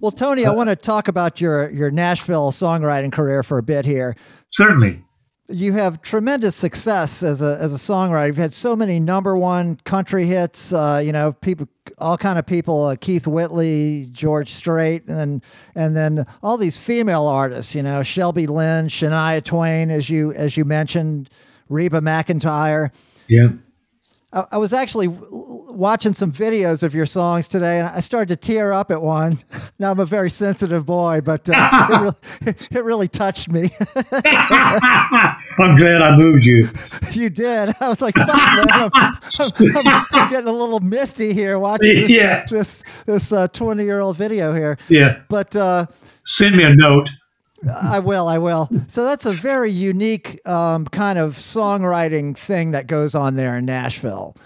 [0.00, 3.86] Well, Tony, I want to talk about your your Nashville songwriting career for a bit
[3.86, 4.14] here.
[4.52, 5.02] certainly.
[5.48, 8.28] You have tremendous success as a as a songwriter.
[8.28, 10.72] You've had so many number one country hits.
[10.72, 11.68] Uh, you know, people,
[11.98, 12.86] all kind of people.
[12.86, 15.42] Uh, Keith Whitley, George Strait, and then
[15.74, 17.74] and then all these female artists.
[17.74, 21.28] You know, Shelby Lynne, Shania Twain, as you as you mentioned,
[21.68, 22.90] Reba McEntire.
[23.28, 23.48] Yeah.
[24.34, 28.28] I, I was actually w- watching some videos of your songs today, and I started
[28.28, 29.38] to tear up at one.
[29.78, 31.90] Now I'm a very sensitive boy, but uh, it,
[32.44, 33.70] really, it really touched me.
[34.62, 36.68] I'm glad I moved you.
[37.12, 37.74] you did.
[37.80, 39.14] I was like, Fuck, man, I'm, I'm-
[39.86, 42.44] I'm- I'm getting a little misty here watching this Yeah.
[42.48, 44.78] this this uh, 20 year old video here.
[44.88, 45.20] Yeah.
[45.28, 45.86] But uh,
[46.26, 47.08] Send me a note.
[47.68, 48.68] I will, I will.
[48.88, 53.64] So that's a very unique um, kind of songwriting thing that goes on there in
[53.64, 54.36] Nashville.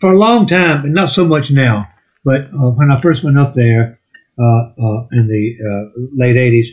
[0.00, 1.88] For a long time, and not so much now,
[2.24, 4.00] But uh, when I first went up there
[4.38, 6.66] uh, uh, in the uh, late '80s,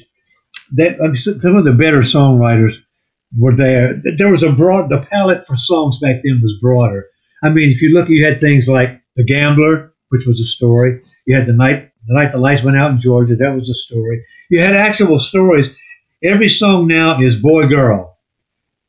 [0.73, 2.73] that I mean, some of the better songwriters
[3.37, 4.01] were there.
[4.17, 7.07] There was a broad the palette for songs back then was broader.
[7.43, 10.99] I mean, if you look, you had things like The Gambler, which was a story.
[11.25, 13.35] You had the night the night the lights went out in Georgia.
[13.35, 14.25] That was a story.
[14.49, 15.69] You had actual stories.
[16.23, 18.17] Every song now is boy girl.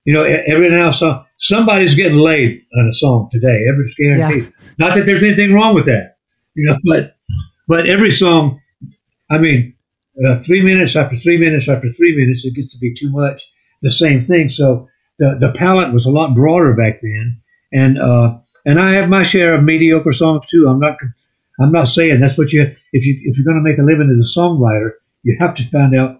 [0.04, 3.66] You know, every now song somebody's getting laid on a song today.
[3.68, 4.44] Every guaranteed.
[4.44, 4.72] Yeah.
[4.78, 6.16] Not that there's anything wrong with that.
[6.54, 7.16] You know, but
[7.68, 8.60] but every song.
[9.30, 9.74] I mean,
[10.24, 13.42] uh, three minutes after three minutes after three minutes, it gets to be too much.
[13.82, 14.50] The same thing.
[14.50, 17.40] So the the palette was a lot broader back then,
[17.72, 20.68] and uh, and I have my share of mediocre songs too.
[20.68, 20.98] I'm not
[21.60, 22.62] I'm not saying that's what you
[22.92, 25.68] if you if you're going to make a living as a songwriter, you have to
[25.70, 26.18] find out.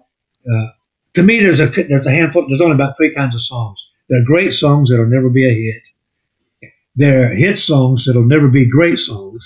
[0.51, 0.67] Uh,
[1.15, 2.47] to me, there's a there's a handful.
[2.47, 3.79] There's only about three kinds of songs.
[4.09, 6.71] There are great songs that'll never be a hit.
[6.95, 9.43] There are hit songs that'll never be great songs,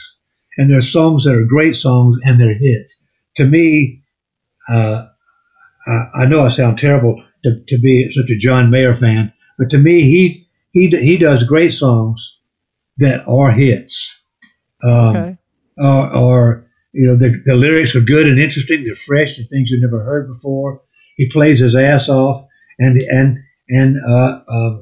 [0.58, 3.02] and there are songs that are great songs and they're hits.
[3.38, 4.04] To me,
[4.70, 5.06] uh,
[5.86, 9.70] I, I, know I sound terrible to, to be such a John Mayer fan, but
[9.70, 12.20] to me, he he he does great songs
[12.98, 14.14] that are hits.
[14.84, 15.38] Um, okay.
[15.78, 18.84] Or, or, you know, the, the lyrics are good and interesting.
[18.84, 19.38] They're fresh.
[19.38, 20.82] They're things you've never heard before.
[21.18, 22.48] He plays his ass off,
[22.80, 24.82] and and and uh, uh,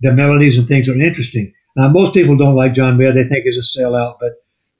[0.00, 1.52] the melodies and things are interesting.
[1.76, 3.12] Now, most people don't like John Mayer.
[3.12, 4.32] They think he's a sellout, but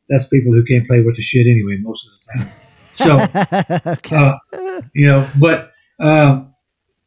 [0.09, 2.63] that's people who can't play with the shit anyway most of the time.
[2.95, 4.17] So, okay.
[4.17, 6.45] uh, you know, but uh,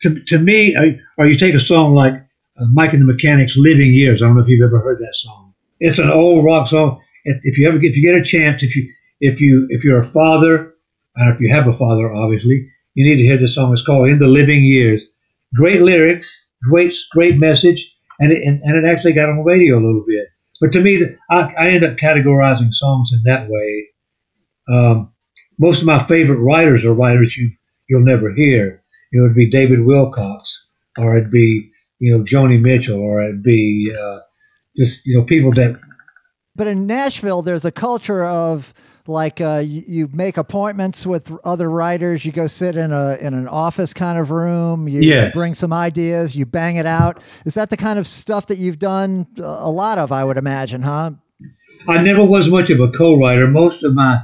[0.01, 0.75] to, to me,
[1.17, 4.35] or you take a song like uh, Mike and the Mechanics' "Living Years." I don't
[4.35, 5.53] know if you've ever heard that song.
[5.79, 7.01] It's an old rock song.
[7.23, 9.99] If you ever get, if you get a chance, if you if you if you're
[9.99, 10.73] a father,
[11.15, 13.71] and if you have a father, obviously, you need to hear this song.
[13.71, 15.03] It's called "In the Living Years."
[15.53, 17.85] Great lyrics, great great message,
[18.19, 20.27] and it, and, and it actually got on the radio a little bit.
[20.59, 23.87] But to me, I, I end up categorizing songs in that way.
[24.71, 25.13] Um,
[25.59, 27.51] most of my favorite writers are writers you
[27.87, 28.83] you'll never hear.
[29.13, 30.65] It'd be David Wilcox,
[30.97, 34.19] or it'd be you know Joni Mitchell, or it'd be uh,
[34.75, 35.79] just you know people that.
[36.55, 38.73] But in Nashville, there's a culture of
[39.07, 42.25] like uh, you, you, make appointments with other writers.
[42.25, 44.87] You go sit in a in an office kind of room.
[44.87, 45.33] You yes.
[45.33, 46.35] bring some ideas.
[46.35, 47.21] You bang it out.
[47.45, 50.11] Is that the kind of stuff that you've done a lot of?
[50.11, 51.11] I would imagine, huh?
[51.87, 53.47] I never was much of a co-writer.
[53.47, 54.21] Most of my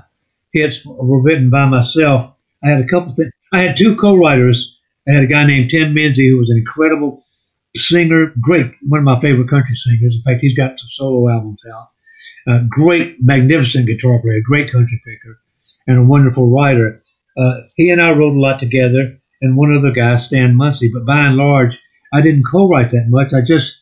[0.51, 2.33] hits were written by myself.
[2.63, 3.31] I had a couple things.
[3.53, 4.77] I had two co-writers.
[5.07, 7.23] I had a guy named Tim Mensy who was an incredible
[7.75, 10.15] singer, great, one of my favorite country singers.
[10.15, 11.89] In fact, he's got some solo albums out.
[12.47, 15.39] A great, magnificent guitar player, a great country picker,
[15.87, 17.01] and a wonderful writer.
[17.37, 20.89] Uh, he and I wrote a lot together, and one other guy, Stan Muncy.
[20.91, 21.79] But by and large,
[22.13, 23.33] I didn't co-write that much.
[23.33, 23.77] I just,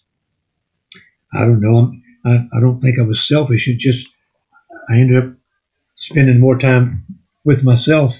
[1.33, 1.93] I don't know.
[2.25, 3.67] I, I don't think I was selfish.
[3.67, 4.07] It just,
[4.89, 5.33] I ended up
[5.95, 7.05] spending more time
[7.43, 8.15] with myself.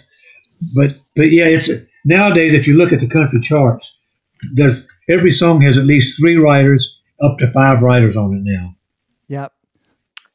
[0.75, 1.69] But but yeah, it's
[2.05, 3.89] nowadays if you look at the country charts,
[4.53, 6.87] there's every song has at least three writers,
[7.21, 8.75] up to five writers on it now.
[9.27, 9.53] Yep.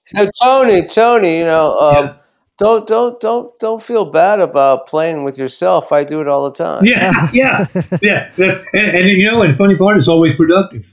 [0.07, 2.15] So Tony, Tony, you know, um, yeah.
[2.59, 5.93] don't don't don't don't feel bad about playing with yourself.
[5.93, 6.85] I do it all the time.
[6.85, 7.67] Yeah, yeah,
[8.03, 8.31] yeah.
[8.37, 10.85] And, and, you know, and the funny part is always productive.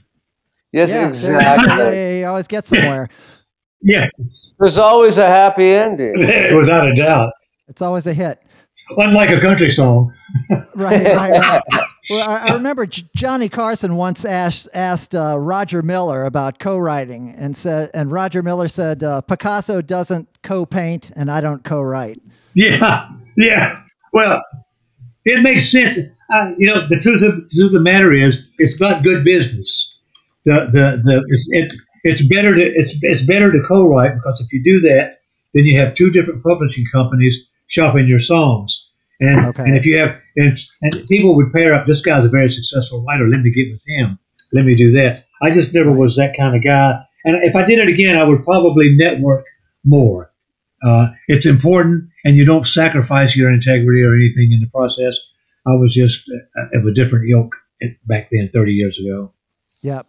[0.72, 1.96] Yes, yeah, exactly.
[1.96, 3.08] Yeah, you always get somewhere.
[3.82, 4.08] yeah.
[4.58, 6.18] There's always a happy ending.
[6.56, 7.32] Without a doubt.
[7.68, 8.40] It's always a hit.
[8.96, 10.14] Unlike a country song.
[10.74, 11.62] right, right, right.
[12.10, 17.34] Well, I, I remember J- Johnny Carson once asked asked uh, Roger Miller about co-writing,
[17.36, 22.20] and said, and Roger Miller said, uh, "Picasso doesn't co-paint, and I don't co-write."
[22.54, 23.82] Yeah, yeah.
[24.12, 24.42] Well,
[25.24, 25.98] it makes sense.
[26.32, 29.24] Uh, you know, the truth of, the truth of the matter is, it's not good
[29.24, 29.96] business.
[30.44, 31.72] The the the it's, it,
[32.04, 35.20] it's better to it's, it's better to co-write because if you do that,
[35.54, 38.88] then you have two different publishing companies shopping your songs.
[39.20, 39.62] And, okay.
[39.62, 43.04] and if you have and, and people would pair up, this guy's a very successful
[43.04, 43.28] writer.
[43.28, 44.18] Let me get with him.
[44.52, 45.26] Let me do that.
[45.42, 47.04] I just never was that kind of guy.
[47.24, 49.44] And if I did it again, I would probably network
[49.84, 50.32] more.
[50.82, 55.16] Uh, it's important, and you don't sacrifice your integrity or anything in the process.
[55.66, 57.54] I was just uh, of a different ilk
[58.06, 59.32] back then, 30 years ago.
[59.82, 60.06] Yep.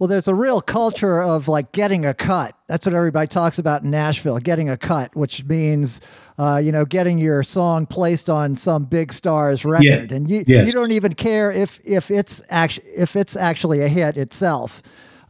[0.00, 2.56] Well, there's a real culture of like getting a cut.
[2.68, 6.00] That's what everybody talks about in Nashville, getting a cut, which means,
[6.38, 10.16] uh, you know, getting your song placed on some big star's record, yeah.
[10.16, 10.66] and you yes.
[10.66, 14.80] you don't even care if if it's actually if it's actually a hit itself.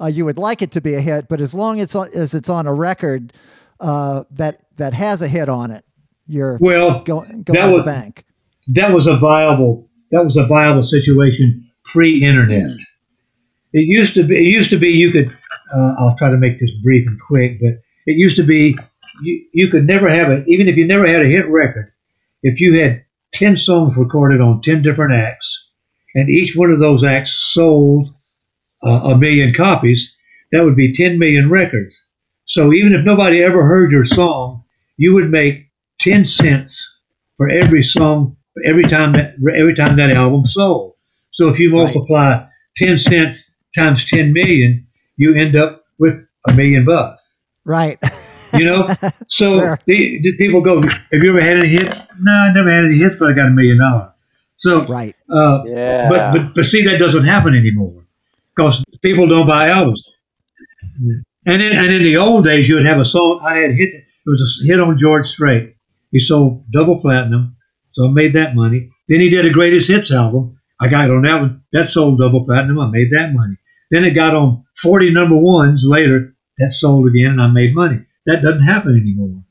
[0.01, 2.49] Uh, you would like it to be a hit, but as long as, as it's
[2.49, 3.33] on a record
[3.81, 5.85] uh, that that has a hit on it,
[6.29, 8.25] you're well going go was, the bank.
[8.68, 12.79] That was a viable that was a viable situation pre-internet.
[13.73, 14.37] It used to be.
[14.37, 15.29] It used to be you could.
[15.75, 18.77] Uh, I'll try to make this brief and quick, but it used to be
[19.23, 21.93] you, you could never have it, even if you never had a hit record,
[22.43, 25.68] if you had 10 songs recorded on 10 different acts,
[26.14, 28.09] and each one of those acts sold
[28.85, 30.14] uh, a million copies,
[30.53, 32.07] that would be 10 million records.
[32.47, 34.64] So even if nobody ever heard your song,
[34.97, 36.99] you would make 10 cents
[37.37, 40.95] for every song, every time that, every time that album sold.
[41.33, 42.49] So if you multiply right.
[42.77, 47.23] 10 cents times 10 million, you end up with a million bucks.
[47.64, 47.99] Right.
[48.53, 48.89] You know,
[49.29, 49.79] so sure.
[49.87, 52.99] the, the people go, "Have you ever had any hits?" No, I never had any
[52.99, 54.11] hits, but I got a million dollars.
[54.57, 56.09] So, right, uh, yeah.
[56.09, 58.05] But, but but see, that doesn't happen anymore
[58.55, 60.03] because people don't buy albums.
[61.47, 63.41] And in, and in the old days, you would have a song.
[63.43, 63.95] I had hit.
[63.95, 65.77] It was a hit on George Strait.
[66.11, 67.57] He sold double platinum,
[67.93, 68.91] so I made that money.
[69.09, 70.59] Then he did a greatest hits album.
[70.81, 71.62] I got on that one.
[71.73, 72.79] That sold double platinum.
[72.81, 73.57] I made that money.
[73.91, 76.34] Then it got on 40 number ones later.
[76.59, 78.05] That sold again, and I made money.
[78.26, 79.43] That doesn't happen anymore.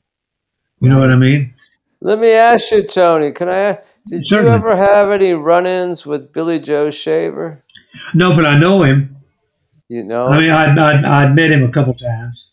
[0.80, 1.54] You know what I mean?
[2.00, 3.32] Let me ask you, Tony.
[3.32, 3.78] Can I?
[4.06, 4.52] Did Certainly.
[4.52, 7.62] you ever have any run-ins with Billy Joe Shaver?
[8.14, 9.16] No, but I know him.
[9.88, 10.28] You know?
[10.28, 12.50] I mean, I I, I met him a couple times.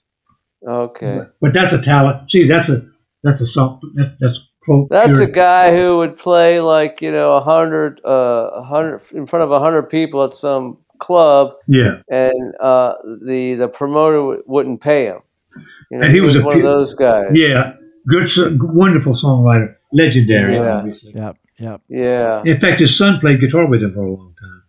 [0.67, 1.19] Okay.
[1.19, 2.31] But, but, that's a talent.
[2.31, 2.87] See, that's a
[3.23, 3.79] that's a song.
[3.95, 4.89] That's, that's quote.
[4.89, 5.29] That's pure.
[5.29, 9.43] a guy who would play like you know a hundred uh a hundred in front
[9.43, 11.53] of a hundred people at some club.
[11.67, 12.01] Yeah.
[12.09, 15.19] And uh, the the promoter w- wouldn't pay him.
[15.89, 17.31] You know, and he, he was, was one of those guys.
[17.33, 17.75] Yeah.
[18.07, 18.29] Good,
[18.61, 20.55] wonderful songwriter, legendary.
[20.55, 20.77] Yeah.
[20.77, 21.13] Obviously.
[21.15, 21.37] Yep.
[21.59, 21.81] Yep.
[21.89, 22.41] Yeah.
[22.45, 24.63] In fact, his son played guitar with him for a long time.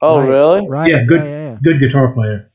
[0.00, 0.28] Oh, right.
[0.28, 0.68] really?
[0.68, 0.90] Right.
[0.90, 1.04] Yeah.
[1.04, 1.20] Good.
[1.20, 1.58] Yeah, yeah, yeah.
[1.62, 2.50] Good guitar player.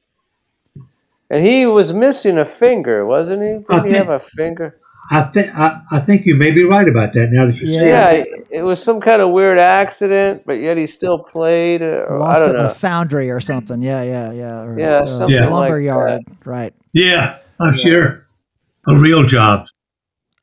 [1.30, 3.74] And he was missing a finger, wasn't he?
[3.74, 4.79] Did he have a finger?
[5.12, 7.30] I think I, I think you may be right about that.
[7.32, 7.80] Now that you yeah.
[7.80, 11.82] say yeah, it was some kind of weird accident, but yet he still played.
[11.82, 12.66] Uh, or, Lost I don't it know.
[12.66, 13.82] in a foundry or something.
[13.82, 14.60] Yeah, yeah, yeah.
[14.62, 15.49] Or, yeah, uh, something yeah.
[15.49, 16.22] lumber like yard.
[16.26, 16.45] That.
[16.45, 16.74] Right.
[16.93, 17.84] Yeah, I'm yeah.
[17.84, 18.28] sure.
[18.88, 19.68] A real job.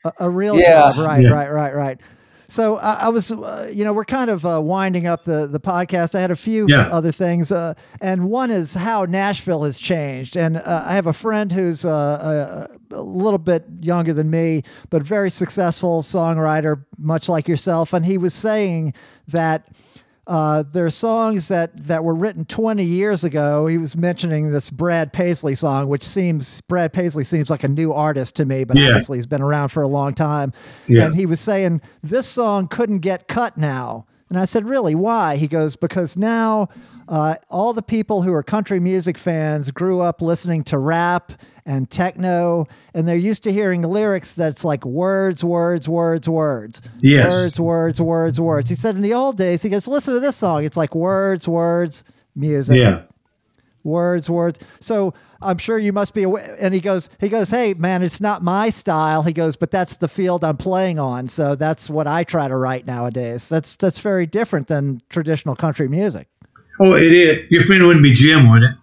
[0.05, 0.93] A, a real yeah.
[0.93, 0.99] job.
[0.99, 1.25] Right.
[1.25, 1.51] Right.
[1.51, 1.75] Right.
[1.75, 2.01] Right.
[2.49, 5.61] So uh, I was, uh, you know, we're kind of uh, winding up the the
[5.61, 6.15] podcast.
[6.15, 6.89] I had a few yeah.
[6.89, 10.37] other things, uh, and one is how Nashville has changed.
[10.37, 14.63] And uh, I have a friend who's uh, a, a, little bit younger than me,
[14.91, 17.93] but very successful songwriter, much like yourself.
[17.93, 18.95] And he was saying
[19.29, 19.69] that
[20.27, 23.67] uh, there are songs that, that were written 20 years ago.
[23.67, 27.93] He was mentioning this Brad Paisley song, which seems Brad Paisley seems like a new
[27.93, 28.89] artist to me, but yeah.
[28.89, 30.53] obviously he's been around for a long time.
[30.89, 31.05] Yeah.
[31.05, 34.07] And he was saying this song couldn't get cut now.
[34.29, 34.97] And I said, Really?
[34.97, 35.37] Why?
[35.37, 36.69] He goes, Because now
[37.09, 41.33] uh, all the people who are country music fans grew up listening to rap
[41.67, 46.81] and techno, and they're used to hearing lyrics that's like words, words, words, words.
[47.01, 47.29] Yes.
[47.29, 48.69] Words, words, words, words.
[48.71, 50.65] He said in the old days, he goes, Listen to this song.
[50.65, 52.05] It's like words, words,
[52.35, 52.79] music.
[52.79, 53.03] Yeah.
[53.83, 54.59] Words, words.
[54.81, 56.57] So I'm sure you must be aware.
[56.59, 59.23] And he goes, he goes, hey man, it's not my style.
[59.23, 61.29] He goes, but that's the field I'm playing on.
[61.29, 63.49] So that's what I try to write nowadays.
[63.49, 66.27] That's that's very different than traditional country music.
[66.81, 67.49] Oh, it is.
[67.49, 68.75] Your friend wouldn't be Jim, would it?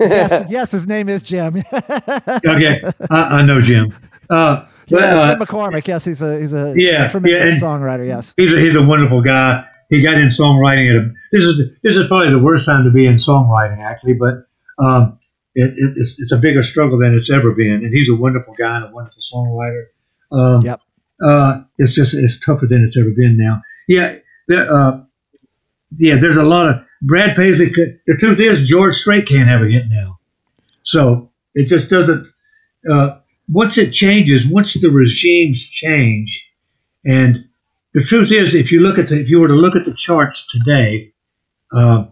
[0.00, 1.56] Yes, yes, his name is Jim.
[1.72, 3.92] okay, I, I, know Jim.
[4.28, 5.86] Uh, but, yeah, uh, Jim McCormick.
[5.86, 8.06] Yes, he's a he's a, yeah, tremendous yeah, songwriter.
[8.06, 9.64] Yes, he's a, he's a wonderful guy.
[9.90, 11.12] He got in songwriting at a.
[11.32, 14.46] This is this is probably the worst time to be in songwriting, actually, but
[14.78, 15.18] um,
[15.56, 17.82] it, it, it's, it's a bigger struggle than it's ever been.
[17.82, 19.86] And he's a wonderful guy and a wonderful songwriter.
[20.30, 20.80] Um, yep.
[21.24, 23.62] Uh, it's just it's tougher than it's ever been now.
[23.88, 24.18] Yeah.
[24.48, 25.00] There, uh,
[25.96, 26.16] yeah.
[26.16, 27.70] There's a lot of Brad Paisley.
[27.70, 30.18] Could, the truth is, George Strait can't have a hit now.
[30.82, 32.26] So it just doesn't.
[32.90, 36.50] Uh, once it changes, once the regimes change,
[37.04, 37.48] and
[37.94, 39.94] the truth is, if you look at the, if you were to look at the
[39.94, 41.12] charts today,
[41.72, 42.06] uh,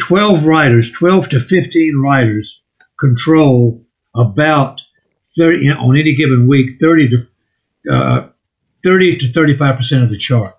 [0.00, 2.60] twelve writers, twelve to fifteen writers,
[2.98, 4.80] control about
[5.36, 8.28] thirty on any given week, thirty to uh,
[8.84, 10.56] thirty to thirty-five percent of the chart.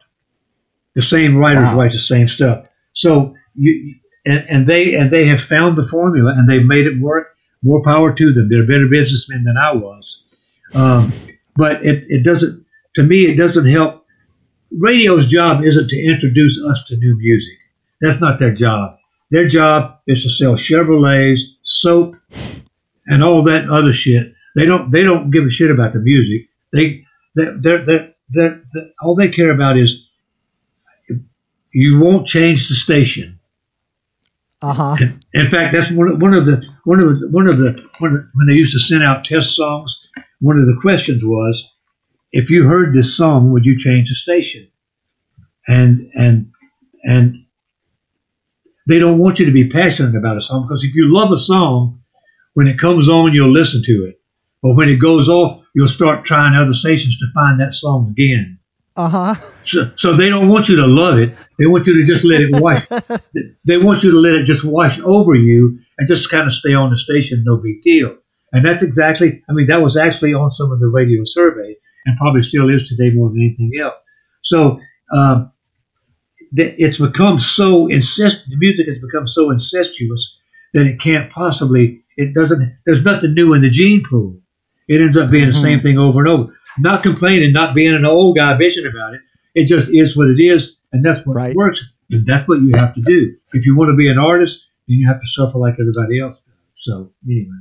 [0.95, 1.77] The same writers wow.
[1.77, 2.67] write the same stuff.
[2.95, 6.99] So you and, and they and they have found the formula and they've made it
[6.99, 7.27] work.
[7.63, 8.49] More power to them.
[8.49, 10.39] They're better businessmen than I was.
[10.73, 11.11] Um,
[11.55, 12.65] but it, it doesn't.
[12.95, 14.05] To me, it doesn't help.
[14.71, 17.57] Radio's job isn't to introduce us to new music.
[18.01, 18.97] That's not their job.
[19.31, 22.15] Their job is to sell Chevrolets, soap,
[23.07, 24.33] and all that other shit.
[24.55, 24.91] They don't.
[24.91, 26.49] They don't give a shit about the music.
[26.73, 27.05] They.
[27.37, 28.63] They're, they're,
[29.01, 30.04] all they care about is
[31.75, 33.37] you won't change the station.
[34.61, 34.95] Uh huh.
[35.33, 38.11] In fact, that's one of, one of the one of the one of the when,
[38.33, 39.93] when they used to send out test songs.
[40.39, 41.69] One of the questions was,
[42.31, 44.69] if you heard this song, would you change the station?
[45.67, 46.51] And and
[47.03, 47.45] and
[48.87, 51.37] they don't want you to be passionate about a song because if you love a
[51.37, 51.99] song,
[52.53, 54.21] when it comes on, you'll listen to it.
[54.63, 58.59] But when it goes off, you'll start trying other stations to find that song again.
[58.95, 59.35] Uh huh.
[59.65, 61.35] So, so they don't want you to love it.
[61.59, 62.85] They want you to just let it wash.
[63.65, 66.73] they want you to let it just wash over you and just kind of stay
[66.73, 68.15] on the station, no big deal.
[68.53, 72.17] And that's exactly, I mean, that was actually on some of the radio surveys and
[72.17, 73.95] probably still is today more than anything else.
[74.43, 74.79] So
[75.11, 75.51] um,
[76.55, 78.43] it's become so insist.
[78.49, 80.37] The music has become so incestuous
[80.73, 82.03] that it can't possibly.
[82.17, 82.77] It doesn't.
[82.85, 84.39] There's nothing new in the gene pool.
[84.87, 85.53] It ends up being mm-hmm.
[85.53, 86.57] the same thing over and over.
[86.77, 89.21] Not complaining, not being an old guy bitching about it.
[89.53, 91.55] It just is what it is, and that's what right.
[91.55, 91.83] works.
[92.11, 93.33] And that's what you have to do.
[93.53, 96.35] If you want to be an artist, then you have to suffer like everybody else
[96.45, 96.55] does.
[96.81, 97.55] So anyway.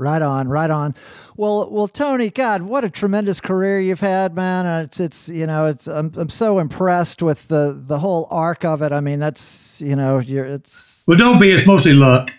[0.00, 0.94] Right on, right on.
[1.36, 4.84] Well, well, Tony, God, what a tremendous career you've had, man.
[4.84, 5.88] It's, it's, you know, it's.
[5.88, 8.92] I'm, I'm so impressed with the the whole arc of it.
[8.92, 11.02] I mean, that's, you know, you're, it's.
[11.08, 11.50] Well, don't be.
[11.50, 12.30] It's mostly luck.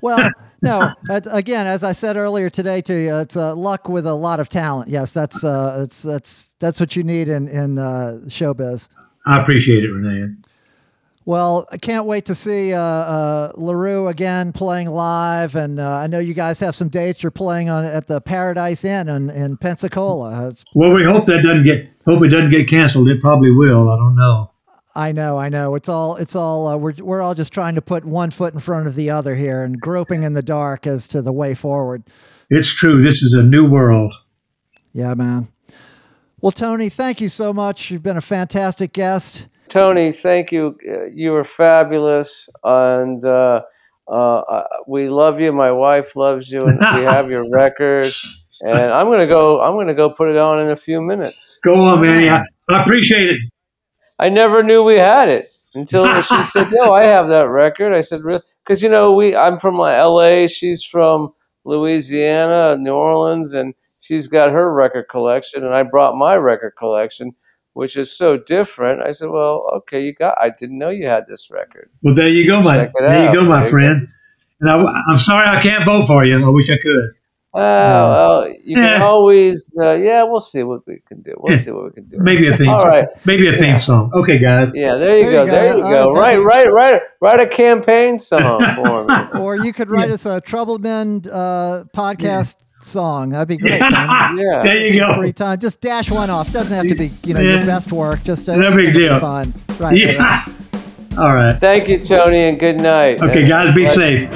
[0.00, 0.30] Well,
[0.62, 0.94] no.
[1.08, 4.48] again, as I said earlier today to you, it's uh, luck with a lot of
[4.48, 4.88] talent.
[4.90, 8.88] Yes, that's, uh, it's, that's, that's what you need in in uh, showbiz.
[9.26, 10.34] I appreciate it, Renee.
[11.26, 16.06] Well, I can't wait to see uh, uh, LeRoux again playing live, and uh, I
[16.06, 17.22] know you guys have some dates.
[17.22, 20.48] You're playing on at the Paradise Inn in, in Pensacola.
[20.48, 23.08] It's, well, we hope that doesn't get hope it doesn't get canceled.
[23.08, 23.90] It probably will.
[23.90, 24.49] I don't know.
[24.94, 25.74] I know, I know.
[25.76, 26.66] It's all, it's all.
[26.66, 29.34] Uh, we're we're all just trying to put one foot in front of the other
[29.36, 32.02] here, and groping in the dark as to the way forward.
[32.48, 33.02] It's true.
[33.02, 34.12] This is a new world.
[34.92, 35.48] Yeah, man.
[36.40, 37.90] Well, Tony, thank you so much.
[37.90, 39.46] You've been a fantastic guest.
[39.68, 40.76] Tony, thank you.
[40.88, 43.62] Uh, you were fabulous, and uh,
[44.08, 45.52] uh, we love you.
[45.52, 48.12] My wife loves you, and we have your record.
[48.62, 49.60] And I'm gonna go.
[49.60, 51.60] I'm gonna go put it on in a few minutes.
[51.62, 52.44] Go on, man.
[52.68, 53.38] I appreciate it.
[54.20, 58.02] I never knew we had it until she said, "No, I have that record." I
[58.02, 59.34] said, "Really?" Because you know, we.
[59.34, 60.46] I'm from L.A.
[60.46, 61.32] She's from
[61.64, 67.34] Louisiana, New Orleans, and she's got her record collection, and I brought my record collection
[67.74, 69.02] which is so different.
[69.02, 70.36] I said, "Well, okay, you got.
[70.38, 73.44] I didn't know you had this record." Well, there you go, my there you go,
[73.44, 74.08] my friend.
[74.60, 76.44] And I, am sorry I can't vote for you.
[76.44, 77.14] I wish I could.
[77.52, 78.98] Well, well you yeah.
[78.98, 81.34] can always, uh, yeah, we'll see what we can do.
[81.38, 82.18] We'll see what we can do.
[82.18, 82.68] Maybe a theme.
[82.68, 83.78] All right, maybe a theme yeah.
[83.78, 84.12] song.
[84.14, 84.72] Okay, guys.
[84.74, 85.44] Yeah, there you there go.
[85.44, 86.12] You there you go.
[86.12, 89.40] Right, right, right, write a campaign song for me.
[89.40, 90.14] Or you could write yeah.
[90.14, 93.30] us a Troubled Men uh, podcast song.
[93.30, 93.80] That'd be great.
[93.90, 94.62] Yeah, yeah.
[94.62, 95.14] there you go.
[95.16, 95.58] Free time.
[95.58, 96.52] Just dash one off.
[96.52, 97.56] Doesn't have to be you know yeah.
[97.56, 98.22] your best work.
[98.22, 99.18] Just uh, no big deal.
[99.18, 99.52] Fun.
[99.78, 99.96] Right.
[99.96, 100.46] Yeah.
[101.18, 101.58] All right.
[101.58, 103.20] Thank you, Tony, and good night.
[103.20, 104.30] Okay, and guys, be safe.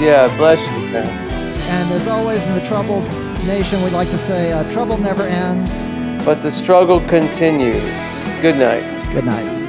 [0.00, 0.86] Yeah, bless you.
[0.86, 1.23] Man.
[1.66, 3.04] And as always in the troubled
[3.46, 5.72] nation, we'd like to say uh, trouble never ends,
[6.24, 7.82] but the struggle continues.
[8.40, 8.82] Good night.
[9.12, 9.63] Good night.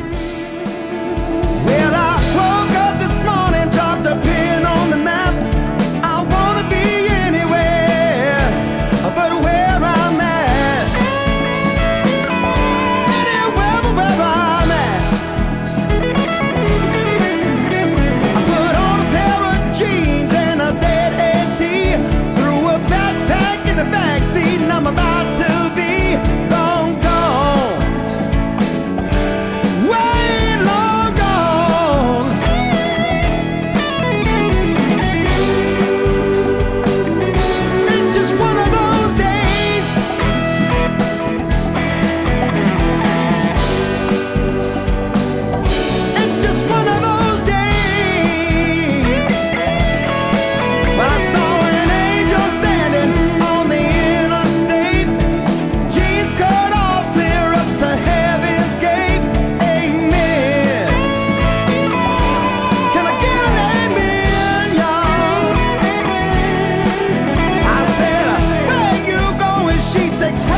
[70.31, 70.55] say